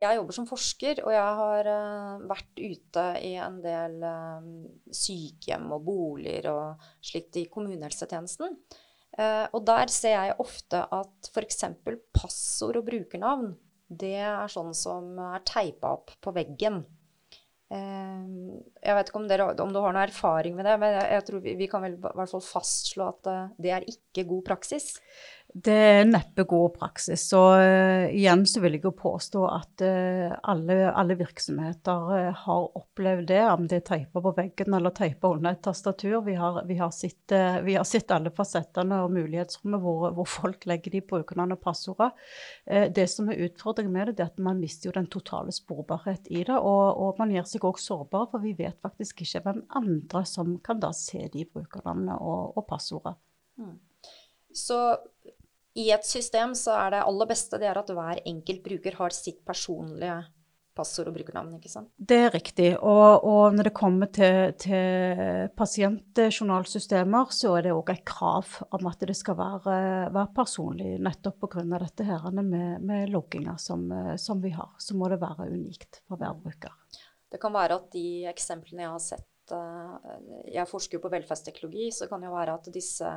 Jeg 0.00 0.16
jobber 0.16 0.32
som 0.32 0.46
forsker, 0.48 1.02
og 1.04 1.12
jeg 1.12 1.32
har 1.38 1.66
uh, 1.68 2.20
vært 2.30 2.60
ute 2.60 3.02
i 3.20 3.34
en 3.36 3.58
del 3.60 3.98
uh, 4.00 4.46
sykehjem 4.96 5.66
og 5.76 5.82
boliger 5.84 6.48
og 6.54 6.86
slikt 7.04 7.36
i 7.36 7.48
kommunehelsetjenesten. 7.52 8.56
Uh, 9.18 9.44
og 9.52 9.60
der 9.68 9.92
ser 9.92 10.14
jeg 10.16 10.38
ofte 10.40 10.80
at 10.96 11.28
f.eks. 11.28 11.66
passord 12.16 12.80
og 12.80 12.88
brukernavn, 12.88 13.52
det 13.90 14.16
er 14.22 14.48
sånn 14.48 14.72
som 14.72 15.18
er 15.34 15.44
teipa 15.44 15.92
opp 15.98 16.16
på 16.22 16.32
veggen. 16.32 16.80
jeg 17.70 18.94
vet 18.96 19.10
ikke 19.10 19.18
om, 19.18 19.26
dere, 19.30 19.44
om, 19.62 19.70
du 19.70 19.78
har 19.78 19.92
noe 19.94 20.06
erfaring 20.06 20.56
med 20.56 20.66
det, 20.66 20.76
men 20.82 20.94
jeg, 20.96 21.24
tror 21.26 21.42
vi, 21.42 21.68
kan 21.70 21.82
vel 21.84 21.98
i 21.98 22.00
hvert 22.00 22.30
fall 22.30 22.42
fastslå 22.42 23.06
at 23.10 23.28
det 23.62 23.74
er 23.74 23.86
ikke 23.90 24.24
god 24.30 24.46
praksis. 24.46 24.94
Det 25.52 25.74
er 25.74 26.04
neppe 26.06 26.44
god 26.46 26.76
praksis. 26.76 27.24
Så 27.32 27.38
uh, 27.58 28.06
igjen 28.14 28.44
så 28.46 28.60
vil 28.62 28.76
jeg 28.76 28.84
jo 28.84 28.92
påstå 28.94 29.40
at 29.50 29.82
uh, 29.82 30.36
alle, 30.52 30.76
alle, 30.94 31.16
virksomheter 31.18 32.12
uh, 32.14 32.28
har 32.44 32.68
opplevd 32.78 33.26
det, 33.32 33.40
om 33.50 33.66
det 33.66 33.80
er 33.80 33.86
teipa 33.88 34.22
på 34.22 34.32
veggen 34.36 34.76
eller 34.78 34.94
teipa 34.94 35.32
under 35.34 35.56
et 35.56 35.62
tastatur. 35.66 36.20
Vi 36.28 36.36
har, 36.38 36.60
vi 36.68 36.76
har, 36.78 36.92
sett, 36.94 37.34
vi 37.66 37.74
har 37.74 37.88
sett, 37.88 38.14
alle 38.14 38.30
fasettene 38.34 39.00
og 39.02 39.10
mulighetsrommet 39.16 39.82
hvor, 39.82 40.06
hvor, 40.14 40.30
folk 40.30 40.66
legger 40.70 40.94
de 40.94 41.02
brukerne 41.02 41.48
og 41.56 41.62
passordene. 41.64 42.14
det 42.94 43.08
som 43.10 43.28
er 43.30 43.42
utfordringen 43.48 43.92
med 43.92 44.12
det, 44.12 44.22
er 44.22 44.30
at 44.30 44.38
man 44.42 44.60
mister 44.62 44.90
jo 44.90 44.94
den 44.94 45.10
totale 45.10 45.52
sporbarhet 45.54 46.30
i 46.30 46.44
det. 46.46 46.56
Og, 46.56 46.86
og 46.94 47.18
man 47.18 47.34
gjør 47.34 47.50
seg 47.50 47.66
òg 47.66 47.82
sårbar, 47.82 48.28
for 48.30 48.44
vi 48.44 48.54
vet 48.58 48.78
faktisk 48.82 49.24
ikke 49.26 49.42
hvem 49.48 49.64
andre 49.82 50.24
som 50.28 50.58
kan 50.62 50.82
da 50.82 50.94
se 50.94 51.26
de 51.32 51.46
brukernavnene 51.48 52.20
og, 52.22 52.54
og 52.54 52.68
passordene. 52.70 53.18
Mm. 53.58 53.78
Så 54.56 54.78
i 55.78 55.90
et 55.94 56.06
system 56.06 56.54
så 56.58 56.74
er 56.74 56.96
det 56.96 57.06
aller 57.06 57.30
beste 57.30 57.58
det 57.60 57.68
er 57.70 57.78
at 57.78 57.90
hver 57.94 58.20
enkelt 58.26 58.62
bruker 58.64 58.96
har 58.98 59.14
sitt 59.14 59.44
personlige 59.46 60.18
passord 60.80 61.10
og 61.10 61.16
brukernavn. 61.16 61.56
ikke 61.58 61.70
sant? 61.70 61.90
Det 61.96 62.16
er 62.24 62.32
riktig. 62.34 62.68
Og, 62.78 63.24
og 63.26 63.56
når 63.56 63.68
det 63.68 63.74
kommer 63.76 64.10
til, 64.14 64.54
til 64.60 65.50
pasientjournalsystemer, 65.58 67.32
så 67.34 67.54
er 67.58 67.66
det 67.66 67.74
òg 67.76 67.92
et 67.94 68.04
krav 68.08 68.54
om 68.70 68.90
at 68.90 69.04
det 69.06 69.16
skal 69.18 69.38
være, 69.38 69.76
være 70.14 70.32
personlig. 70.36 70.94
Nettopp 71.02 71.42
pga. 71.44 71.66
dette 71.84 72.06
her 72.06 72.30
med, 72.38 72.80
med 72.86 73.12
logginger 73.12 73.58
som, 73.60 73.86
som, 74.16 74.42
vi 74.42 74.54
har. 74.56 74.72
Så 74.78 74.96
må 74.98 75.10
det 75.12 75.20
være 75.22 75.50
unikt 75.50 76.02
for 76.06 76.20
hver 76.20 76.38
bruker. 76.38 76.74
Det 77.30 77.38
kan 77.42 77.54
være 77.54 77.78
at 77.78 77.92
de 77.94 78.06
eksemplene 78.30 78.86
jeg 78.86 78.94
har 78.94 79.04
sett 79.04 79.29
Eh, 79.56 80.14
jeg 80.54 80.68
forsker 80.70 80.98
jo 80.98 81.04
på 81.04 81.12
velferdsteknologi, 81.12 81.88
så 81.92 82.04
det 82.04 82.12
kan 82.12 82.24
jo 82.26 82.32
være 82.34 82.56
at 82.58 82.70
disse 82.74 83.10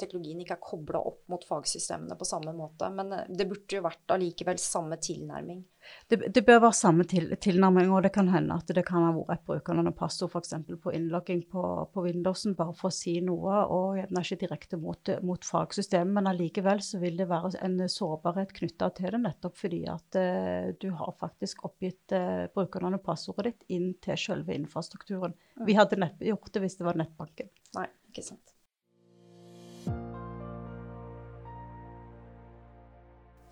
teknologiene 0.00 0.44
ikke 0.44 0.58
er 0.58 0.66
kobla 0.70 1.02
opp 1.12 1.22
mot 1.32 1.46
fagsystemene 1.48 2.18
på 2.18 2.28
samme 2.28 2.54
måte. 2.56 2.90
Men 2.94 3.12
det 3.28 3.48
burde 3.50 3.78
jo 3.78 3.86
vært 3.86 4.16
allikevel 4.16 4.60
samme 4.62 5.00
tilnærming. 5.02 5.64
Det, 6.08 6.18
det, 6.34 6.42
bør 6.46 6.60
være 6.66 6.76
samme 6.76 7.06
til, 7.08 7.30
tilnærming, 7.40 7.90
og 7.92 8.04
det 8.04 8.12
kan 8.14 8.28
hende 8.32 8.56
at 8.56 8.70
det 8.76 8.84
kan 8.86 9.04
ha 9.06 9.12
vært 9.16 9.34
et 9.34 9.44
brukernavn 9.48 9.90
og 9.90 9.96
passord 9.98 10.32
f.eks. 10.32 10.54
på 10.82 10.94
innlogging 10.96 11.44
på, 11.50 11.64
på 11.92 12.04
Windowsen, 12.06 12.56
bare 12.58 12.74
for 12.78 12.90
å 12.90 12.94
si 12.94 13.16
noe, 13.24 13.60
og 13.72 13.98
gjerne 14.00 14.24
ikke 14.24 14.40
direkte 14.44 14.80
mot, 14.80 15.12
mot 15.26 15.48
fagsystemet. 15.48 16.14
Men 16.18 16.30
allikevel 16.30 16.82
så 16.84 17.00
vil 17.02 17.18
det 17.20 17.28
være 17.30 17.54
en 17.64 17.78
sårbarhet 17.90 18.54
knytta 18.56 18.90
til 18.98 19.10
det, 19.14 19.22
nettopp 19.24 19.58
fordi 19.60 19.82
at 19.90 20.20
uh, 20.20 20.72
du 20.80 20.90
har 20.96 21.14
faktisk 21.20 21.64
oppgitt 21.68 22.16
uh, 22.16 22.46
brukernavn 22.54 23.00
og 23.00 23.04
passordet 23.04 23.52
ditt 23.52 23.78
inn 23.78 23.92
til 24.04 24.20
selve 24.20 24.56
infrastrukturen. 24.56 25.36
Mm. 25.58 25.68
Vi 25.68 25.78
hadde 25.78 26.00
neppe 26.00 26.28
gjort 26.28 26.52
det 26.54 26.64
hvis 26.64 26.78
det 26.80 26.88
var 26.88 27.00
nettbanken. 27.00 27.50
Nei, 27.78 27.88
ikke 28.12 28.28
sant. 28.32 28.53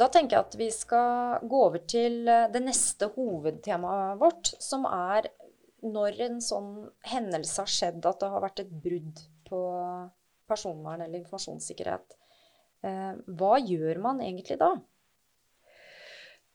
Da 0.03 0.09
tenker 0.11 0.35
jeg 0.35 0.45
at 0.49 0.55
vi 0.59 0.67
skal 0.75 1.39
gå 1.47 1.59
over 1.69 1.79
til 1.87 2.27
eh, 2.27 2.49
det 2.51 2.59
neste 2.65 3.07
hovedtemaet 3.15 4.19
vårt, 4.19 4.51
som 4.59 4.83
er 4.89 5.29
når 5.83 6.21
en 6.27 6.41
sånn 6.43 6.89
hendelse 7.07 7.63
har 7.63 7.71
skjedd, 7.71 8.07
at 8.07 8.21
det 8.23 8.31
har 8.33 8.43
vært 8.43 8.61
et 8.65 8.73
brudd 8.83 9.21
på 9.47 9.61
personvern 10.51 11.03
eller 11.05 11.19
informasjonssikkerhet. 11.21 12.17
Eh, 12.83 13.13
hva 13.39 13.59
gjør 13.63 13.99
man 14.03 14.21
egentlig 14.25 14.59
da? 14.63 14.71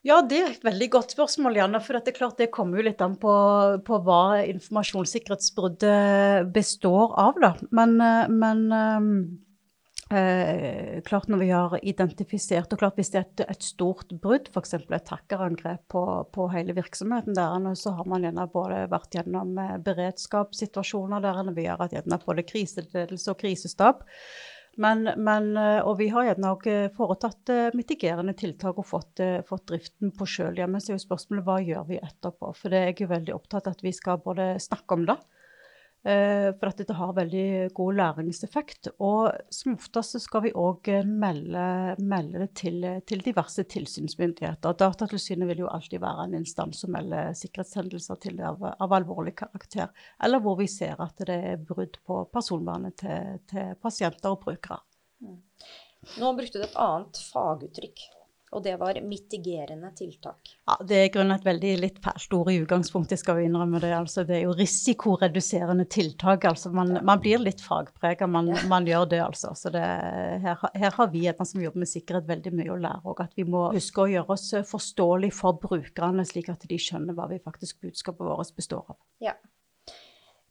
Ja, 0.07 0.21
det 0.23 0.37
er 0.39 0.49
et 0.53 0.67
veldig 0.67 0.89
godt 0.93 1.11
spørsmål, 1.15 1.57
Janne. 1.59 1.79
For 1.83 1.91
det 1.95 2.07
er 2.11 2.19
klart 2.19 2.39
det 2.39 2.55
kommer 2.55 2.75
jo 2.79 2.87
litt 2.87 3.01
an 3.03 3.15
på, 3.19 3.33
på 3.87 3.95
hva 4.07 4.23
informasjonssikkerhetsbruddet 4.43 6.51
består 6.55 7.07
av. 7.15 7.33
da. 7.43 7.51
Men, 7.75 7.91
eh, 8.03 8.27
men 8.31 8.59
Eh, 10.09 11.01
klart 11.01 11.27
Når 11.27 11.37
vi 11.37 11.49
har 11.51 11.73
identifisert 11.83 12.71
og 12.71 12.79
klart 12.79 12.95
Hvis 12.95 13.09
det 13.11 13.19
er 13.19 13.25
et, 13.25 13.41
et 13.51 13.65
stort 13.65 14.13
brudd, 14.23 14.47
f.eks. 14.53 14.77
et 14.79 15.09
hackerangrep 15.11 15.81
på, 15.91 16.03
på, 16.31 16.45
hele 16.53 16.75
virksomheten, 16.77 17.35
der, 17.35 17.73
så 17.75 17.91
har 17.97 18.07
man 18.07 18.23
gjerne 18.23 18.45
både 18.53 18.85
vært 18.91 19.17
gjennom 19.19 19.57
eh, 19.59 19.75
beredskapssituasjoner 19.83 21.25
der 21.25 21.51
vi 21.51 21.67
har 21.67 21.81
hatt 21.81 21.97
gjerne 21.97 22.21
både 22.23 22.47
kriseledelse 22.47 23.33
og 23.33 23.41
krisestab. 23.41 24.05
Men, 24.79 25.09
men, 25.17 25.51
eh, 25.59 25.81
og 25.83 25.97
vi 25.99 26.07
har 26.13 26.29
gjerne 26.29 26.53
også 26.55 26.71
eh, 26.71 26.91
foretatt 26.95 27.51
mitigerende 27.75 28.37
tiltak 28.39 28.79
og 28.79 28.87
fått, 28.87 29.19
fått 29.49 29.67
driften 29.73 30.15
på 30.15 30.29
sjøl. 30.29 30.63
Men 30.71 30.79
så 30.79 30.93
er 30.93 31.01
jo 31.01 31.07
spørsmålet 31.09 31.49
hva 31.49 31.59
gjør 31.59 31.89
vi 31.91 31.99
etterpå? 31.99 32.55
For 32.55 32.71
det 32.71 32.79
er 32.79 32.93
jeg 32.93 33.03
jo 33.03 33.11
veldig 33.11 33.35
opptatt 33.35 33.67
av 33.67 33.75
at 33.75 33.83
vi 33.83 33.91
skal 33.91 34.23
både 34.23 34.53
snakke 34.63 35.01
om 35.01 35.09
det 35.09 35.19
for 36.59 36.69
at 36.69 36.81
dette 36.81 36.95
har 36.95 37.15
veldig 37.17 37.47
god 37.75 37.97
læringseffekt. 37.99 38.89
Og 39.03 39.31
som 39.53 39.75
oftest 39.75 40.17
skal 40.23 40.45
vi 40.45 40.53
òg 40.55 40.89
eh, 40.91 41.07
melde, 41.07 41.63
melde, 41.99 42.45
det 42.45 42.49
til, 42.61 42.85
til, 43.07 43.23
diverse 43.25 43.65
tilsynsmyndigheter. 43.67 44.77
Datatilsynet 44.79 45.49
vil 45.51 45.65
jo 45.65 45.71
alltid 45.71 46.03
være 46.03 46.27
en 46.27 46.37
instans 46.39 46.83
som 46.83 46.93
melder 46.95 47.33
sikkerhetshendelser 47.37 48.21
til 48.23 48.41
av, 48.41 48.63
av, 48.71 48.95
alvorlig 48.99 49.35
karakter. 49.39 49.91
Eller 50.23 50.43
hvor 50.43 50.59
vi 50.61 50.69
ser 50.71 50.95
at 51.03 51.25
det 51.27 51.39
er 51.53 51.61
brudd 51.61 51.99
på 52.07 52.23
personvernet 52.33 52.99
til, 53.03 53.41
til 53.49 53.75
pasienter 53.81 54.35
og 54.35 54.43
brukere. 54.45 54.79
Mm. 55.23 55.41
Nå 56.21 56.35
brukte 56.37 56.61
du 56.61 56.67
et 56.67 56.79
annet 56.79 57.19
faguttrykk. 57.33 58.05
Og 58.55 58.61
det 58.63 58.77
var 58.79 58.95
mitigerende 59.03 59.89
tiltak. 59.95 60.53
Ja, 60.65 60.77
Det 60.87 60.97
er 60.97 61.09
grunnet 61.11 61.41
et 61.41 61.47
veldig 61.49 61.71
litt 61.81 61.97
fælt 62.03 62.31
ord 62.37 62.51
i 62.51 62.61
utgangspunktet, 62.61 63.19
skal 63.19 63.41
vi 63.41 63.47
innrømme 63.49 63.81
det. 63.83 63.91
Altså, 63.91 64.23
det 64.23 64.37
er 64.37 64.45
jo 64.45 64.53
risikoreduserende 64.55 65.83
tiltak. 65.91 66.45
altså 66.47 66.71
Man, 66.71 66.95
man 67.03 67.19
blir 67.19 67.43
litt 67.43 67.59
fagprega, 67.61 68.27
man, 68.27 68.47
ja. 68.53 68.61
man, 68.71 68.87
gjør 68.87 69.09
det, 69.11 69.19
altså. 69.25 69.51
Så 69.51 69.73
det, 69.75 69.83
her, 69.83 70.63
her, 70.79 70.95
har 70.95 71.11
vi 71.11 71.25
en 71.27 71.43
som 71.43 71.61
jobber 71.61 71.83
med 71.83 71.91
sikkerhet, 71.91 72.29
veldig 72.31 72.55
mye 72.55 72.71
å 72.71 72.79
lære. 72.87 73.03
Og 73.03 73.21
at 73.25 73.35
vi 73.35 73.43
må 73.43 73.67
huske 73.75 74.05
å 74.05 74.09
gjøre 74.13 74.37
oss 74.37 74.47
forståelig 74.71 75.33
for 75.35 75.59
brukerne, 75.59 76.23
slik 76.25 76.47
at 76.53 76.63
de 76.71 76.79
skjønner 76.79 77.17
hva 77.17 77.27
vi 77.27 77.43
faktisk 77.43 77.83
budskapet 77.83 78.23
vårt 78.31 78.55
består 78.55 78.95
av. 78.95 78.99
Ja. 79.19 79.35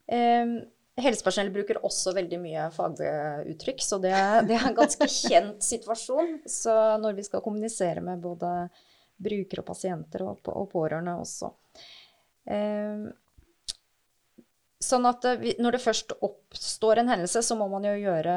Um, 0.07 0.59
Helsepersonell 0.97 1.51
bruker 1.53 1.77
også 1.85 2.15
veldig 2.17 2.39
mye 2.41 2.67
faguttrykk, 2.73 3.83
så 3.85 3.99
det, 4.01 4.15
det, 4.49 4.55
er 4.57 4.65
en 4.71 4.77
ganske 4.77 5.07
kjent 5.21 5.61
situasjon. 5.63 6.39
Så 6.49 6.73
når 7.03 7.19
vi 7.19 7.25
skal 7.27 7.43
kommunisere 7.45 8.01
med 8.01 8.23
både 8.23 8.53
brukere 9.17 9.63
og 9.63 9.69
pasienter 9.69 10.25
og, 10.25 10.41
og 10.53 10.67
pårørende 10.71 11.15
også. 11.21 11.51
Eh, 12.49 13.07
sånn 14.87 15.07
at 15.09 15.25
vi, 15.41 15.55
når 15.61 15.77
det 15.77 15.83
først 15.83 16.17
oppstår 16.25 17.01
en 17.01 17.13
hendelse, 17.13 17.43
så 17.45 17.57
må 17.59 17.69
man 17.71 17.87
jo 17.87 17.95
gjøre 17.97 18.35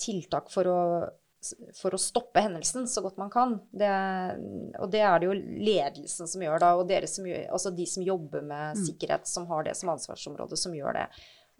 tiltak 0.00 0.50
for 0.52 0.70
å, 0.70 0.82
for 1.76 1.96
å 1.96 2.00
stoppe 2.00 2.42
hendelsen 2.44 2.86
så 2.90 3.02
godt 3.04 3.18
man 3.20 3.32
kan. 3.32 3.58
Det, 3.70 3.90
og 4.78 4.90
det 4.92 5.02
er 5.06 5.18
det 5.18 5.30
jo 5.30 5.36
ledelsen 5.38 6.30
som 6.30 6.46
gjør 6.46 6.62
da, 6.62 6.72
og 6.78 6.94
som, 7.10 7.26
altså 7.26 7.74
de 7.74 7.88
som 7.90 8.06
jobber 8.06 8.46
med 8.46 8.78
mm. 8.78 8.86
sikkerhet, 8.86 9.28
som 9.30 9.50
har 9.50 9.66
det 9.66 9.76
som 9.78 9.92
ansvarsområde, 9.94 10.58
som 10.60 10.74
gjør 10.76 11.02
det. 11.02 11.06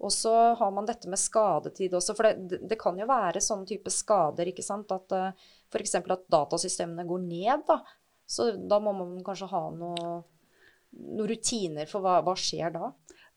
Og 0.01 0.11
så 0.13 0.33
har 0.57 0.71
man 0.73 0.87
dette 0.89 1.09
med 1.09 1.19
skadetid 1.21 1.93
også. 1.93 2.15
For 2.17 2.27
det, 2.27 2.61
det 2.69 2.77
kan 2.81 2.97
jo 2.97 3.05
være 3.09 3.43
sånne 3.43 3.69
type 3.69 3.93
skader, 3.93 4.49
ikke 4.49 4.65
sant. 4.65 4.91
At 4.95 5.13
eh, 5.13 5.49
f.eks. 5.69 5.95
at 6.01 6.27
datasystemene 6.31 7.05
går 7.09 7.25
ned, 7.27 7.65
da. 7.67 7.81
Så 8.31 8.53
da 8.55 8.79
må 8.81 8.95
man 8.97 9.19
kanskje 9.25 9.49
ha 9.51 9.65
noen 9.75 11.27
rutiner 11.27 11.87
for 11.87 12.03
hva, 12.03 12.19
hva 12.25 12.35
skjer 12.39 12.73
da? 12.73 12.91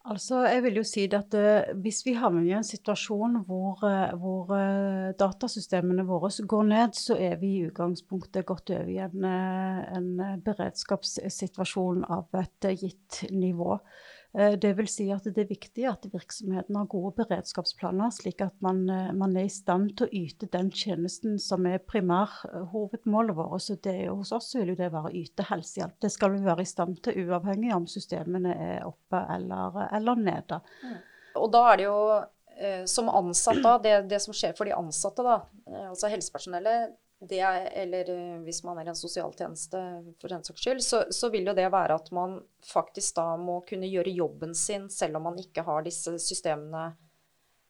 Altså, 0.04 0.42
jeg 0.44 0.60
vil 0.66 0.74
jo 0.76 0.82
si 0.84 1.06
at 1.16 1.32
uh, 1.32 1.70
Hvis 1.80 2.02
vi 2.04 2.12
havner 2.18 2.44
i 2.44 2.52
en 2.58 2.66
situasjon 2.66 3.38
hvor, 3.48 3.80
uh, 3.88 4.12
hvor 4.20 4.50
uh, 4.52 5.14
datasystemene 5.16 6.04
våre 6.04 6.28
går 6.28 6.66
ned, 6.68 6.98
så 6.98 7.16
er 7.16 7.38
vi 7.40 7.54
i 7.54 7.62
utgangspunktet 7.70 8.44
godt 8.44 8.74
over 8.74 8.90
i 8.92 8.98
en, 9.00 9.24
en 9.24 10.10
beredskapssituasjon 10.44 12.04
av 12.12 12.28
et 12.42 12.68
gitt 12.82 13.24
nivå. 13.32 13.78
Eh, 14.38 14.52
det 14.58 14.72
vil 14.74 14.88
si 14.90 15.06
at 15.14 15.26
det 15.30 15.44
er 15.44 15.50
viktig 15.50 15.84
at 15.86 16.06
virksomheten 16.10 16.74
har 16.74 16.88
gode 16.90 17.12
beredskapsplaner, 17.20 18.10
slik 18.14 18.42
at 18.42 18.54
man, 18.64 18.82
eh, 18.90 19.12
man 19.14 19.36
er 19.38 19.46
i 19.46 19.52
stand 19.52 19.92
til 19.98 20.08
å 20.08 20.22
yte 20.24 20.48
den 20.50 20.72
tjenesten 20.74 21.38
som 21.38 21.66
er 21.70 21.78
primærhovedmålet 21.78 23.36
vårt. 23.38 23.62
Så 23.62 23.78
det, 23.78 24.08
hos 24.08 24.34
oss 24.34 24.50
vil 24.58 24.74
jo 24.74 24.78
det 24.80 24.90
være 24.90 25.12
å 25.12 25.14
yte 25.22 25.46
helsehjelp. 25.46 26.00
Det 26.02 26.10
skal 26.10 26.34
vi 26.34 26.42
være 26.46 26.66
i 26.66 26.72
stand 26.72 26.98
til, 27.04 27.28
uavhengig 27.28 27.74
om 27.76 27.86
systemene 27.86 28.56
er 28.58 28.88
oppe 28.88 29.22
eller, 29.36 29.84
eller 29.94 30.18
nede. 30.18 30.60
Mm. 30.82 30.98
Og 31.38 31.50
da 31.54 31.62
er 31.70 31.78
det 31.78 31.86
jo 31.86 32.00
eh, 32.58 32.82
som 32.90 33.10
ansatt, 33.14 33.62
da, 33.62 33.78
det, 33.78 33.96
det, 34.10 34.22
som 34.22 34.34
skjer 34.34 34.58
for 34.58 34.66
de 34.66 34.74
ansatte, 34.74 35.22
da, 35.22 35.44
altså 35.92 36.10
helsepersonellet, 36.10 36.98
det, 37.28 37.42
eller 37.82 38.10
eh, 38.10 38.40
hvis 38.46 38.62
man 38.66 38.78
er 38.80 38.90
en 38.90 38.98
sosialtjeneste 38.98 39.80
for 40.20 40.32
den 40.32 40.44
saks 40.46 40.64
skyld, 40.64 40.82
så, 40.84 41.04
så, 41.10 41.30
vil 41.32 41.48
jo 41.50 41.56
det 41.56 41.70
være 41.72 41.96
at 41.98 42.10
man 42.14 42.38
faktisk 42.66 43.16
da 43.18 43.34
må 43.40 43.60
kunne 43.68 43.90
gjøre 43.90 44.14
jobben 44.14 44.54
sin 44.54 44.88
selv 44.92 45.18
om 45.18 45.28
man 45.30 45.40
ikke 45.40 45.64
har 45.66 45.84
disse 45.86 46.16
systemene 46.22 46.92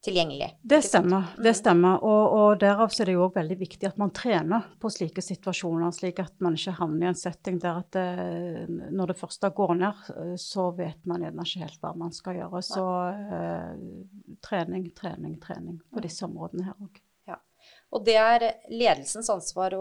tilgjengelig. 0.05 0.51
Det 0.62 0.83
stemmer. 0.85 1.31
det 1.37 1.55
mm. 1.55 1.59
stemmer. 1.59 2.03
Og, 2.05 2.35
og 2.37 2.59
derav 2.61 2.93
er 2.93 3.09
det 3.09 3.14
jo 3.14 3.25
òg 3.25 3.38
veldig 3.38 3.57
viktig 3.62 3.88
at 3.88 4.01
man 4.01 4.12
trener 4.14 4.67
på 4.81 4.90
slike 4.93 5.25
situasjoner, 5.25 5.95
slik 5.97 6.21
at 6.21 6.35
man 6.45 6.59
ikke 6.59 6.77
havner 6.77 7.07
i 7.07 7.11
en 7.12 7.19
setting 7.19 7.57
der 7.62 7.81
at 7.81 7.90
det, 7.97 8.05
eh, 8.27 8.75
når 8.93 9.12
det 9.12 9.19
først 9.21 9.49
går 9.57 9.75
ned, 9.81 10.05
så 10.40 10.69
vet 10.77 11.01
man 11.09 11.25
gjerne 11.25 11.49
ikke 11.49 11.64
helt 11.64 11.81
hva 11.81 11.95
man 12.05 12.12
skal 12.12 12.40
gjøre. 12.43 12.62
Så 12.69 12.85
eh, 13.14 13.73
trening, 14.45 14.90
trening, 14.99 15.38
trening 15.40 15.81
på 15.88 16.05
disse 16.05 16.29
områdene 16.29 16.69
her 16.69 16.77
òg. 16.85 17.04
Og 17.94 18.02
det 18.02 18.16
er 18.18 18.42
ledelsens 18.74 19.28
ansvar 19.30 19.74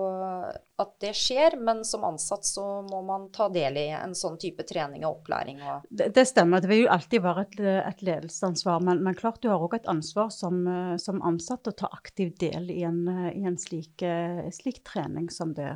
at 0.77 0.91
det 1.01 1.15
skjer, 1.17 1.55
men 1.57 1.81
som 1.87 2.03
ansatt 2.05 2.45
så 2.45 2.65
må 2.85 2.99
man 3.05 3.25
ta 3.33 3.47
del 3.49 3.79
i 3.81 3.87
en 3.97 4.13
sånn 4.17 4.37
type 4.41 4.65
trening 4.69 5.01
og 5.07 5.23
opplæring. 5.23 5.63
Og 5.65 5.87
det, 5.89 6.11
det, 6.13 6.27
stemmer, 6.29 6.61
det 6.61 6.69
vil 6.69 6.83
jo 6.83 6.91
alltid 6.93 7.23
være 7.25 7.45
et, 7.47 7.57
et 7.81 8.03
ledelsesansvar. 8.05 8.85
Men, 8.85 9.01
men, 9.05 9.17
klart 9.17 9.41
du 9.41 9.49
har 9.49 9.65
òg 9.65 9.79
et 9.79 9.89
ansvar 9.89 10.29
som, 10.35 10.61
som, 11.01 11.23
ansatt 11.25 11.71
å 11.71 11.73
ta 11.83 11.89
aktiv 11.89 12.35
del 12.37 12.69
i 12.69 12.83
en, 12.85 13.01
i 13.33 13.47
en 13.49 13.57
slik, 13.57 14.05
slik, 14.53 14.83
trening 14.85 15.31
som 15.33 15.55
det. 15.57 15.71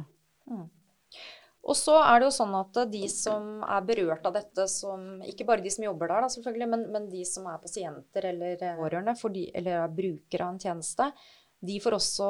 Mm. 0.45 0.67
Og 1.67 1.75
så 1.75 1.97
er 1.99 2.21
det 2.21 2.29
jo 2.29 2.35
sånn 2.37 2.53
at 2.55 2.77
de 2.93 3.01
som 3.11 3.65
er 3.65 3.89
berørt 3.89 4.29
av 4.29 4.37
dette, 4.37 4.69
som, 4.71 5.17
ikke 5.25 5.49
bare 5.49 5.65
de 5.65 5.73
som 5.73 5.83
jobber 5.89 6.13
der, 6.13 6.23
da, 6.23 6.31
selvfølgelig, 6.31 6.69
men, 6.75 6.85
men 6.93 7.09
de 7.11 7.25
som 7.27 7.49
er 7.49 7.59
pasienter 7.65 8.29
eller 8.29 8.61
pårørende, 8.77 9.17
eller 9.57 9.73
er 9.81 9.97
brukere 9.97 10.45
av 10.45 10.53
en 10.53 10.63
tjeneste, 10.63 11.09
de 11.59 11.79
får 11.81 11.97
også 11.97 12.29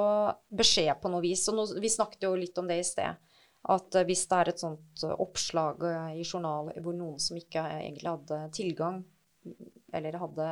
beskjed 0.56 1.02
på 1.02 1.12
noe 1.12 1.24
vis. 1.24 1.44
Og 1.52 1.58
nå, 1.58 1.66
vi 1.84 1.92
snakket 1.92 2.28
jo 2.28 2.36
litt 2.40 2.58
om 2.60 2.70
det 2.70 2.80
i 2.82 2.88
sted. 2.88 3.20
At 3.68 3.98
hvis 4.08 4.24
det 4.30 4.40
er 4.40 4.52
et 4.52 4.62
sånt 4.64 5.04
oppslag 5.10 5.84
i 6.16 6.24
journal 6.24 6.72
hvor 6.80 6.96
noen 6.96 7.20
som 7.20 7.40
ikke 7.40 7.64
egentlig 7.82 8.08
hadde 8.08 8.42
tilgang, 8.56 9.02
eller 9.96 10.20
hadde 10.22 10.52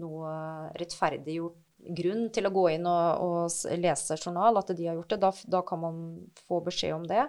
noe 0.00 0.32
rettferdiggjort 0.78 1.58
grunn 1.96 2.26
til 2.34 2.46
å 2.46 2.52
gå 2.54 2.64
inn 2.74 2.88
og, 2.88 3.22
og 3.24 3.78
lese 3.80 4.18
journal, 4.18 4.58
at 4.60 4.72
de 4.76 4.88
har 4.88 4.98
gjort 4.98 5.14
det, 5.14 5.20
da, 5.22 5.30
da 5.56 5.62
kan 5.66 5.80
man 5.82 6.02
få 6.48 6.60
beskjed 6.66 6.96
om 6.96 7.06
det. 7.08 7.24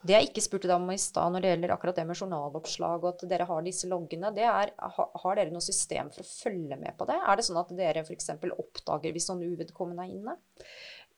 Det 0.00 0.14
jeg 0.14 0.28
ikke 0.30 0.42
spurte 0.44 0.68
deg 0.70 0.78
om 0.80 0.92
i 0.94 0.96
stad 1.00 1.34
når 1.34 1.44
det 1.44 1.50
gjelder 1.50 1.72
akkurat 1.74 1.98
det 2.00 2.06
med 2.08 2.16
journaloppslag, 2.16 3.02
og 3.02 3.08
at 3.10 3.24
dere 3.28 3.46
har 3.50 3.64
disse 3.66 3.88
loggene, 3.90 4.30
det 4.36 4.46
er 4.48 4.72
Har 4.80 5.36
dere 5.36 5.52
noe 5.52 5.64
system 5.64 6.08
for 6.14 6.24
å 6.24 6.30
følge 6.30 6.78
med 6.80 6.96
på 6.96 7.08
det? 7.10 7.18
Er 7.20 7.36
det 7.36 7.44
sånn 7.44 7.60
at 7.60 7.74
dere 7.76 8.04
f.eks. 8.06 8.32
oppdager 8.48 9.12
hvis 9.12 9.28
noen 9.28 9.44
uvedkommende 9.52 10.06
er 10.06 10.14
inne? 10.16 10.38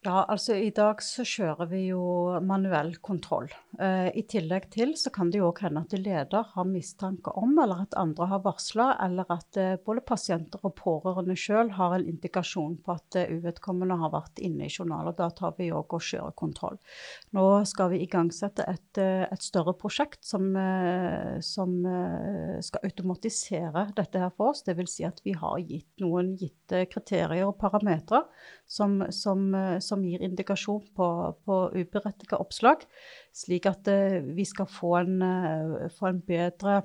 Ja, 0.03 0.25
altså 0.27 0.57
i 0.59 0.73
dag 0.75 0.99
så 1.07 1.23
kjører 1.23 1.69
vi 1.71 1.85
jo 1.93 2.03
manuell 2.43 2.97
kontroll. 3.07 3.53
Eh, 3.79 4.09
I 4.19 4.25
tillegg 4.27 4.65
til 4.75 4.97
så 4.99 5.13
kan 5.15 5.29
det 5.31 5.39
jo 5.39 5.53
hende 5.61 5.85
at 5.85 5.93
leder 5.95 6.49
har 6.57 6.67
mistanke 6.67 7.31
om, 7.39 7.53
eller 7.63 7.85
at 7.85 7.95
andre 8.01 8.27
har 8.33 8.41
varsla, 8.43 8.89
eller 9.05 9.31
at 9.31 9.59
eh, 9.63 9.77
både 9.87 10.03
pasienter 10.03 10.59
og 10.67 10.75
pårørende 10.81 11.37
sjøl 11.39 11.71
har 11.77 11.95
en 11.95 12.07
indikasjon 12.11 12.81
på 12.83 12.97
at 12.97 13.19
eh, 13.21 13.31
uvedkommende 13.31 14.01
har 14.01 14.11
vært 14.11 14.43
inne 14.43 14.67
i 14.67 14.73
journaler. 14.75 15.15
Da 15.15 15.29
tar 15.39 15.55
vi 15.61 15.69
òg 15.71 15.95
og 15.95 16.03
kjører 16.03 16.35
kontroll. 16.35 16.81
Nå 17.39 17.47
skal 17.71 17.95
vi 17.95 18.03
igangsette 18.03 18.67
et, 18.75 18.99
eh, 18.99 19.29
et 19.31 19.47
større 19.47 19.77
prosjekt 19.79 20.27
som, 20.27 20.51
eh, 20.59 21.39
som, 21.47 21.79
eh, 21.87 22.59
skal 22.59 22.91
automatisere 22.91 23.87
dette 23.95 24.19
her 24.19 24.35
for 24.35 24.51
oss. 24.51 24.67
Dvs. 24.67 24.99
Si 24.99 25.07
at 25.07 25.23
vi 25.23 25.39
har 25.39 25.63
gitt 25.63 26.03
noen 26.03 26.35
gitte 26.43 26.89
kriterier 26.91 27.47
og 27.47 27.61
parametere 27.63 28.25
som, 28.73 29.03
som, 29.13 29.45
som 29.85 30.03
gir 30.07 30.25
indikasjon 30.25 30.87
på, 30.97 31.09
på 31.45 31.59
uberettiget 31.77 32.39
oppslag, 32.39 32.87
slik 33.37 33.69
at 33.69 33.91
uh, 33.93 34.19
vi 34.33 34.47
skal 34.49 34.71
få 34.71 34.97
en, 35.03 35.23
uh, 35.23 35.87
få 35.99 36.13
en 36.13 36.27
bedre 36.27 36.83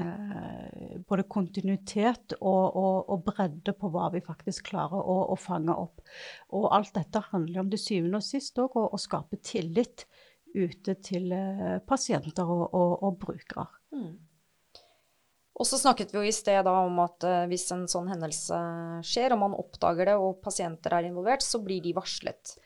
både 0.00 1.26
kontinuitet 1.28 2.32
og, 2.38 2.76
og, 2.78 3.10
og, 3.12 3.18
bredde 3.26 3.74
på 3.76 3.90
hva 3.92 4.06
vi 4.14 4.22
faktisk 4.24 4.70
klarer 4.70 4.96
å, 4.96 5.16
å, 5.34 5.36
fange 5.36 5.74
opp. 5.76 6.00
Og 6.56 6.70
alt 6.72 6.94
dette 6.96 7.20
handler 7.26 7.60
om 7.60 7.68
det 7.68 7.82
syvende 7.82 8.16
og 8.16 8.24
sist 8.24 8.56
òg 8.62 8.78
å, 8.80 8.96
skape 8.96 9.36
tillit 9.44 10.06
ute 10.54 10.94
til 11.04 11.28
pasienter 11.84 12.48
og, 12.48 12.72
og 12.72 13.20
brukere. 13.20 13.66
Mm. 13.92 14.14
Og 15.60 15.68
så 15.68 15.76
snakket 15.76 16.14
vi 16.14 16.22
jo 16.22 16.28
i 16.28 16.32
sted 16.32 16.62
da 16.64 16.72
om 16.86 17.02
at 17.04 17.24
uh, 17.28 17.44
hvis 17.50 17.68
en 17.74 17.84
sånn 17.90 18.08
hendelse 18.08 18.58
skjer, 19.04 19.34
og 19.36 19.42
man 19.42 19.56
oppdager 19.60 20.08
det, 20.08 20.16
og 20.16 20.40
pasienter 20.44 20.96
er 20.96 21.10
involvert, 21.10 21.44
så 21.44 21.60
blir 21.60 21.82
de 21.84 21.92
varslet. 21.96 22.56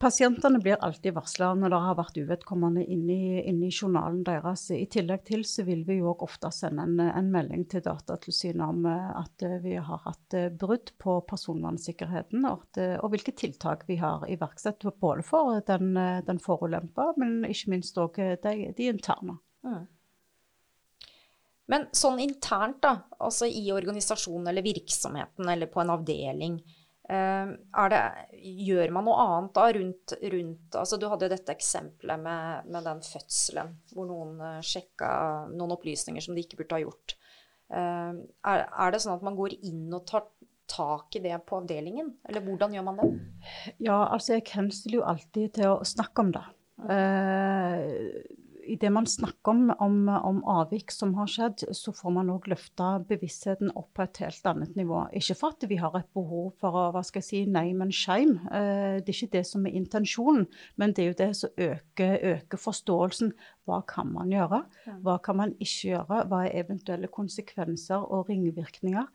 Pasientene 0.00 0.58
blir 0.58 0.80
alltid 0.82 1.14
varsla 1.14 1.52
når 1.54 1.70
det 1.70 1.78
har 1.84 1.96
vært 2.00 2.16
uvedkommende 2.18 2.82
inni, 2.90 3.38
inni, 3.46 3.68
journalen 3.70 4.24
deres. 4.26 4.64
I 4.74 4.88
tillegg 4.90 5.22
til 5.28 5.44
så 5.46 5.62
vil 5.68 5.84
vi 5.86 6.00
jo 6.00 6.16
ofte 6.26 6.50
sende 6.56 6.88
en, 6.88 6.98
en 7.04 7.30
melding 7.30 7.68
til 7.70 7.84
Datatilsynet 7.84 8.64
om 8.66 8.82
eh, 8.90 9.10
at 9.20 9.44
eh, 9.46 9.60
vi 9.62 9.76
har 9.78 10.02
hatt 10.08 10.38
brudd 10.58 10.90
på 10.98 11.20
personvernsikkerheten, 11.30 12.42
og, 12.50 12.66
at, 12.66 12.82
og, 12.98 13.12
hvilke 13.14 13.36
tiltak 13.38 13.86
vi 13.86 14.00
har 14.02 14.26
iverksatt 14.26 14.82
både 14.90 15.22
for 15.22 15.62
den, 15.70 15.94
den 16.26 16.42
forulempa, 16.42 17.12
men 17.20 17.44
ikke 17.46 17.76
minst 17.76 18.00
òg 18.02 18.18
de, 18.42 18.56
de 18.74 18.90
interne. 18.90 19.38
Mm. 19.62 19.84
Men 21.72 21.86
sånn 21.96 22.20
internt, 22.20 22.82
da, 22.84 22.96
altså 23.24 23.48
i 23.48 23.70
organisasjonen 23.72 24.50
eller 24.50 24.64
virksomheten 24.64 25.48
eller 25.48 25.70
på 25.72 25.80
en 25.80 25.92
avdeling, 25.94 26.58
uh, 27.08 27.54
det, 27.92 28.00
gjør 28.68 28.92
man 28.92 29.08
noe 29.08 29.24
annet 29.24 29.54
da 29.56 29.66
rundt, 29.78 30.16
rundt 30.34 30.78
altså 30.80 30.98
Du 31.00 31.08
hadde 31.08 31.28
jo 31.28 31.32
dette 31.32 31.54
eksempelet 31.56 32.20
med, 32.20 32.68
med, 32.68 32.84
den 32.84 33.00
fødselen 33.06 33.74
hvor 33.94 34.08
noen 34.10 34.36
uh, 34.44 34.58
sjekka 34.64 35.10
noen 35.54 35.76
opplysninger 35.78 36.24
som 36.24 36.36
de 36.36 36.44
ikke 36.44 36.60
burde 36.60 36.76
ha 36.76 36.84
gjort. 36.84 37.16
Uh, 37.72 38.12
er, 38.44 38.66
er, 38.68 38.92
det 38.92 39.00
sånn 39.00 39.16
at 39.16 39.24
man 39.24 39.38
går 39.38 39.56
inn 39.64 39.88
og 39.88 40.04
tar 40.10 40.28
tak 40.68 41.16
i 41.16 41.24
det 41.24 41.36
på 41.48 41.58
avdelingen, 41.60 42.14
eller 42.28 42.44
hvordan 42.44 42.72
gjør 42.76 42.86
man 42.86 43.00
det? 43.00 43.08
Ja, 43.84 43.98
altså 44.04 44.36
jeg 44.36 44.48
henstiller 44.52 45.00
jo 45.00 45.08
alltid 45.08 45.58
til 45.58 45.72
å 45.74 45.84
snakke 45.86 46.24
om 46.24 46.32
det. 46.34 46.44
Uh, 46.84 48.20
idet 48.66 48.90
man 48.92 49.06
snakker 49.06 49.52
om, 49.52 49.70
om, 49.78 49.96
om, 50.08 50.40
avvik 50.48 50.92
som 50.92 51.14
har 51.18 51.28
skjedd, 51.30 51.64
så 51.76 51.92
får 51.94 52.14
man 52.16 52.30
òg 52.32 52.48
løfta 52.50 52.98
bevisstheten 53.08 53.72
opp 53.74 53.90
på 53.96 54.04
et 54.04 54.20
helt 54.24 54.48
annet 54.50 54.76
nivå. 54.78 55.04
Ikke 55.16 55.36
for 55.38 55.56
at 55.56 55.66
vi 55.70 55.78
har 55.80 55.94
et 55.98 56.08
behov 56.16 56.52
for 56.60 56.78
å 56.78 56.84
hva 56.94 57.02
skal 57.06 57.22
jeg 57.22 57.28
si, 57.28 57.42
nei, 57.50 57.66
men 57.76 57.92
shame. 57.94 58.38
Eh, 58.48 59.00
det 59.04 59.12
er 59.12 59.18
ikke 59.18 59.36
det 59.36 59.44
som 59.48 59.66
er 59.66 59.76
intensjonen, 59.78 60.48
men 60.80 60.94
det 60.94 61.04
er 61.04 61.10
jo 61.10 61.18
det 61.20 61.30
som 61.38 61.62
øker, 61.68 62.16
øker 62.34 62.64
forståelsen. 62.64 63.34
Hva 63.64 63.80
kan 63.88 64.10
man 64.12 64.32
gjøre? 64.32 64.60
Hva 65.04 65.16
kan 65.24 65.38
man 65.40 65.54
ikke 65.56 65.94
gjøre? 65.94 66.24
Hva 66.28 66.42
er 66.44 66.58
eventuelle 66.64 67.08
konsekvenser 67.12 68.02
og 68.04 68.28
ringvirkninger? 68.28 69.06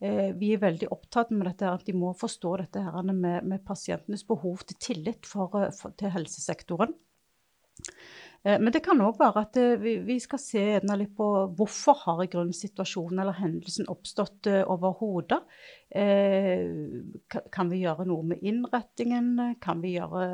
Eh, 0.00 0.30
vi 0.38 0.54
er 0.54 0.64
veldig 0.64 0.88
opptatt 0.94 1.34
med 1.34 1.48
dette, 1.50 1.68
at 1.68 1.84
de 1.88 1.96
må 1.96 2.14
forstå 2.16 2.56
dette 2.62 2.84
her 2.86 3.02
med, 3.10 3.44
med 3.44 3.64
pasientenes 3.68 4.24
behov 4.28 4.64
til 4.68 4.80
tillit 4.80 5.28
for, 5.28 5.52
for, 5.76 5.96
til 5.98 6.14
helsesektoren. 6.14 6.96
Eh, 8.46 8.58
men 8.60 8.72
det 8.74 8.82
kan 8.84 9.00
òg 9.02 9.18
være 9.18 9.44
at 9.46 9.58
eh, 9.60 9.88
vi 10.06 10.18
skal 10.22 10.40
se 10.42 10.64
litt 10.82 11.14
på 11.18 11.28
hvorfor 11.58 12.02
har 12.04 12.22
i 12.24 12.30
grunnen 12.30 12.56
situasjonen 12.56 13.22
eller 13.22 13.38
hendelsen 13.40 13.90
oppstått 13.90 14.50
eh, 14.50 14.62
overhodet. 14.62 15.42
Kan 15.88 17.70
vi 17.70 17.78
gjøre 17.80 18.04
noe 18.08 18.24
med 18.28 18.42
innrettingen? 18.44 19.54
Kan 19.62 19.80
vi 19.80 19.94
gjøre, 19.94 20.24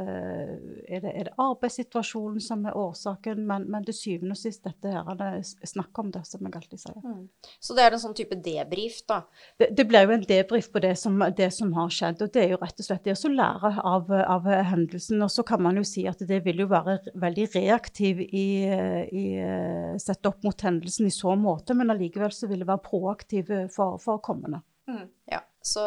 er, 0.88 1.04
det, 1.04 1.12
er 1.12 1.28
det 1.28 1.34
arbeidssituasjonen 1.38 2.42
som 2.42 2.64
er 2.66 2.74
årsaken? 2.78 3.44
Men, 3.46 3.68
men 3.70 3.86
til 3.86 3.94
syvende 3.94 4.34
og 4.34 4.40
sist, 4.40 4.64
dette 4.66 4.90
her 4.90 5.06
er 5.12 5.20
det 5.20 5.68
snakk 5.70 6.02
om 6.02 6.10
det, 6.14 6.24
som 6.26 6.42
jeg 6.42 6.56
alltid 6.58 6.82
sier. 6.82 6.98
Mm. 7.04 7.22
Så 7.62 7.76
det 7.76 7.84
er 7.84 7.94
en 7.94 8.02
sånn 8.02 8.16
type 8.18 8.40
debrief, 8.42 8.98
da? 9.06 9.20
Det, 9.60 9.70
det 9.78 9.86
blir 9.90 10.08
jo 10.08 10.16
en 10.16 10.26
debrief 10.26 10.72
på 10.74 10.82
det 10.82 10.94
som, 10.98 11.22
det 11.38 11.50
som, 11.54 11.70
har 11.78 11.94
skjedd. 11.94 12.26
Og 12.26 12.34
det 12.34 12.44
er 12.44 12.56
jo 12.56 12.60
rett 12.64 12.82
og 12.82 12.88
slett 12.88 13.06
det 13.06 13.14
å 13.14 13.32
lære 13.36 13.72
av, 13.94 14.10
av 14.10 14.50
hendelsen. 14.74 15.22
Og 15.22 15.30
så 15.30 15.46
kan 15.46 15.62
man 15.62 15.78
jo 15.78 15.86
si 15.86 16.08
at 16.10 16.26
det 16.26 16.42
vil 16.48 16.64
jo 16.64 16.70
være 16.74 16.98
veldig 17.14 17.48
reaktiv 17.54 18.26
i, 18.26 18.46
i, 18.66 19.24
eh, 19.38 19.94
sett 20.02 20.26
opp 20.26 20.42
mot 20.42 20.66
hendelsen 20.66 21.06
i 21.06 21.14
så 21.14 21.38
måte, 21.38 21.78
men 21.78 21.94
allikevel 21.94 22.34
så 22.34 22.50
vil 22.50 22.62
det 22.64 22.70
være 22.74 22.88
proaktiv 22.90 23.54
for, 23.74 24.00
for 24.02 24.22
kommende. 24.24 24.64
Mm, 24.88 25.08
ja, 25.32 25.40
så, 25.64 25.84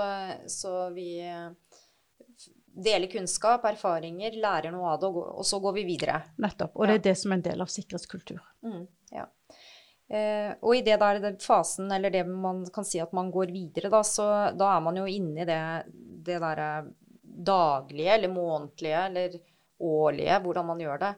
så, 0.50 0.90
vi 0.90 1.20
eh, 1.22 1.50
deler 2.88 3.12
kunnskap, 3.12 3.66
erfaringer, 3.70 4.38
lærer 4.42 4.74
noe 4.74 4.94
av 4.94 5.02
det, 5.02 5.10
og, 5.12 5.24
og 5.42 5.46
så 5.46 5.60
går 5.62 5.76
vi 5.80 5.88
videre. 5.92 6.22
Nettopp. 6.42 6.76
Og 6.78 6.90
det 6.90 7.00
er 7.00 7.08
det 7.10 7.18
som 7.22 7.34
er 7.34 7.40
en 7.40 7.48
del 7.50 7.66
av 7.66 7.74
sikkerhetskultur. 7.74 8.42
Mm, 8.66 8.86
ja. 9.14 9.28
Eh, 10.08 10.54
og 10.62 10.72
i 10.78 10.84
det 10.88 10.96
der 11.02 11.20
den 11.24 11.38
fasen, 11.44 11.92
eller 11.92 12.14
det 12.14 12.24
man 12.30 12.64
kan 12.74 12.88
si 12.88 13.02
at 13.04 13.14
man 13.16 13.32
går 13.34 13.52
videre, 13.54 13.92
da, 13.94 14.02
så 14.08 14.28
da 14.58 14.72
er 14.78 14.86
man 14.86 15.00
jo 15.02 15.08
inne 15.12 15.44
i 15.44 15.50
det, 15.50 15.62
det 16.26 16.40
derre 16.44 16.72
daglige 17.22 18.16
eller 18.16 18.32
månedlige 18.34 19.02
eller 19.12 19.38
årlige, 19.84 20.40
hvordan 20.42 20.66
man 20.72 20.82
gjør 20.82 21.04
det. 21.04 21.14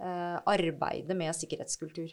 Eh, 0.00 0.36
arbeidet 0.48 1.16
med 1.16 1.36
sikkerhetskultur. 1.36 2.10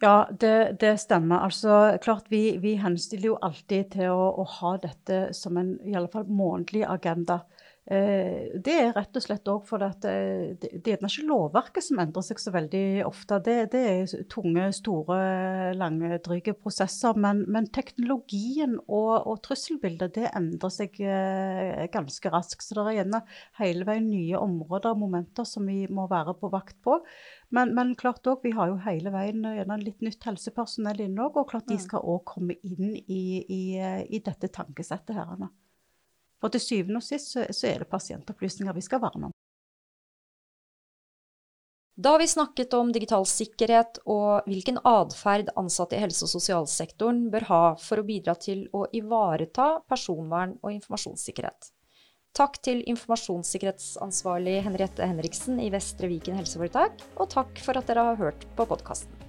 Ja, 0.00 0.28
det, 0.40 0.76
det, 0.80 0.98
stemmer. 1.00 1.38
Altså, 1.46 1.98
klart 2.02 2.26
Vi, 2.28 2.58
vi 2.60 2.74
henstiller 2.76 3.30
jo 3.30 3.38
alltid 3.42 3.94
til 3.94 4.12
å, 4.12 4.26
å, 4.42 4.44
ha 4.58 4.74
dette 4.82 5.20
som 5.36 5.56
en 5.56 5.78
i 5.88 5.94
alle 5.96 6.10
fall 6.12 6.28
månedlig 6.28 6.84
agenda. 6.84 7.40
Eh, 7.86 8.56
det 8.58 8.72
er 8.74 8.88
rett 8.96 9.14
og 9.14 9.22
slett 9.22 9.46
òg 9.46 9.60
fordi 9.68 9.86
at 9.86 10.06
eh, 10.10 10.54
det, 10.58 10.70
det 10.82 10.94
er 10.96 11.04
ikke 11.06 11.28
lovverket 11.28 11.84
som 11.86 12.00
endrer 12.02 12.24
seg 12.26 12.40
så 12.42 12.52
veldig 12.54 12.86
ofte. 13.06 13.38
Det, 13.46 13.54
det 13.70 13.82
er 13.92 14.24
tunge, 14.32 14.64
store, 14.74 15.18
lange, 15.78 16.18
dryge 16.24 16.56
prosesser. 16.58 17.14
Men, 17.22 17.44
men 17.52 17.68
teknologien 17.70 18.74
og, 18.88 19.12
og, 19.20 19.38
trusselbildet 19.46 20.16
det 20.16 20.32
endrer 20.32 20.72
seg 20.74 20.98
eh, 20.98 21.84
ganske 21.94 22.32
raskt. 22.34 22.66
Så 22.66 22.74
det 22.80 22.88
er 22.88 22.98
gjerne 23.02 23.22
hele 23.60 23.86
veien 23.86 24.08
nye 24.10 24.40
områder 24.40 24.90
og 24.96 25.04
momenter 25.04 25.46
som 25.46 25.70
vi 25.70 25.84
må 25.86 26.08
være 26.10 26.34
på 26.40 26.50
vakt 26.50 26.80
på. 26.82 26.98
Men, 27.54 27.70
men 27.76 27.94
klart 27.98 28.26
også, 28.26 28.42
vi 28.42 28.56
har 28.56 28.72
jo 28.72 28.80
hele 28.82 29.12
veien 29.14 29.46
gjerne 29.46 29.78
litt 29.84 30.02
nytt 30.02 30.26
helsepersonell 30.26 31.04
inne 31.04 31.28
òg, 31.28 31.38
og 31.38 31.52
klart 31.52 31.70
de 31.70 31.78
mm. 31.78 31.84
skal 31.86 32.02
òg 32.02 32.24
komme 32.34 32.58
inn 32.66 32.96
i, 33.06 33.22
i, 33.46 33.62
i 34.10 34.22
dette 34.26 34.50
tankesettet 34.50 35.14
her. 35.14 35.46
For 36.42 36.52
til 36.52 36.62
syvende 36.62 37.00
og 37.00 37.06
sist 37.06 37.32
så, 37.32 37.46
så 37.50 37.70
er 37.70 37.82
det 37.82 37.90
pasientopplysninger 37.92 38.76
vi 38.76 38.84
skal 38.84 39.02
verne 39.02 39.30
om. 39.30 39.36
Da 41.96 42.10
har 42.12 42.20
vi 42.20 42.28
snakket 42.28 42.74
om 42.76 42.90
digital 42.92 43.24
sikkerhet 43.24 44.02
og 44.04 44.44
hvilken 44.44 44.76
atferd 44.84 45.48
ansatte 45.56 45.96
i 45.96 46.02
helse- 46.02 46.26
og 46.26 46.34
sosialsektoren 46.34 47.22
bør 47.32 47.46
ha 47.48 47.60
for 47.80 48.02
å 48.02 48.04
bidra 48.04 48.34
til 48.36 48.66
å 48.76 48.84
ivareta 48.92 49.78
personvern 49.88 50.58
og 50.60 50.74
informasjonssikkerhet. 50.74 51.70
Takk 52.36 52.60
til 52.60 52.82
informasjonssikkerhetsansvarlig 52.92 54.58
Henriette 54.66 55.08
Henriksen 55.08 55.56
i 55.64 55.70
Vestre 55.72 56.10
Viken 56.12 56.36
helseforetak, 56.36 57.00
og 57.16 57.32
takk 57.32 57.64
for 57.64 57.80
at 57.80 57.88
dere 57.88 58.04
har 58.10 58.20
hørt 58.20 58.44
på 58.58 58.68
podkasten. 58.68 59.25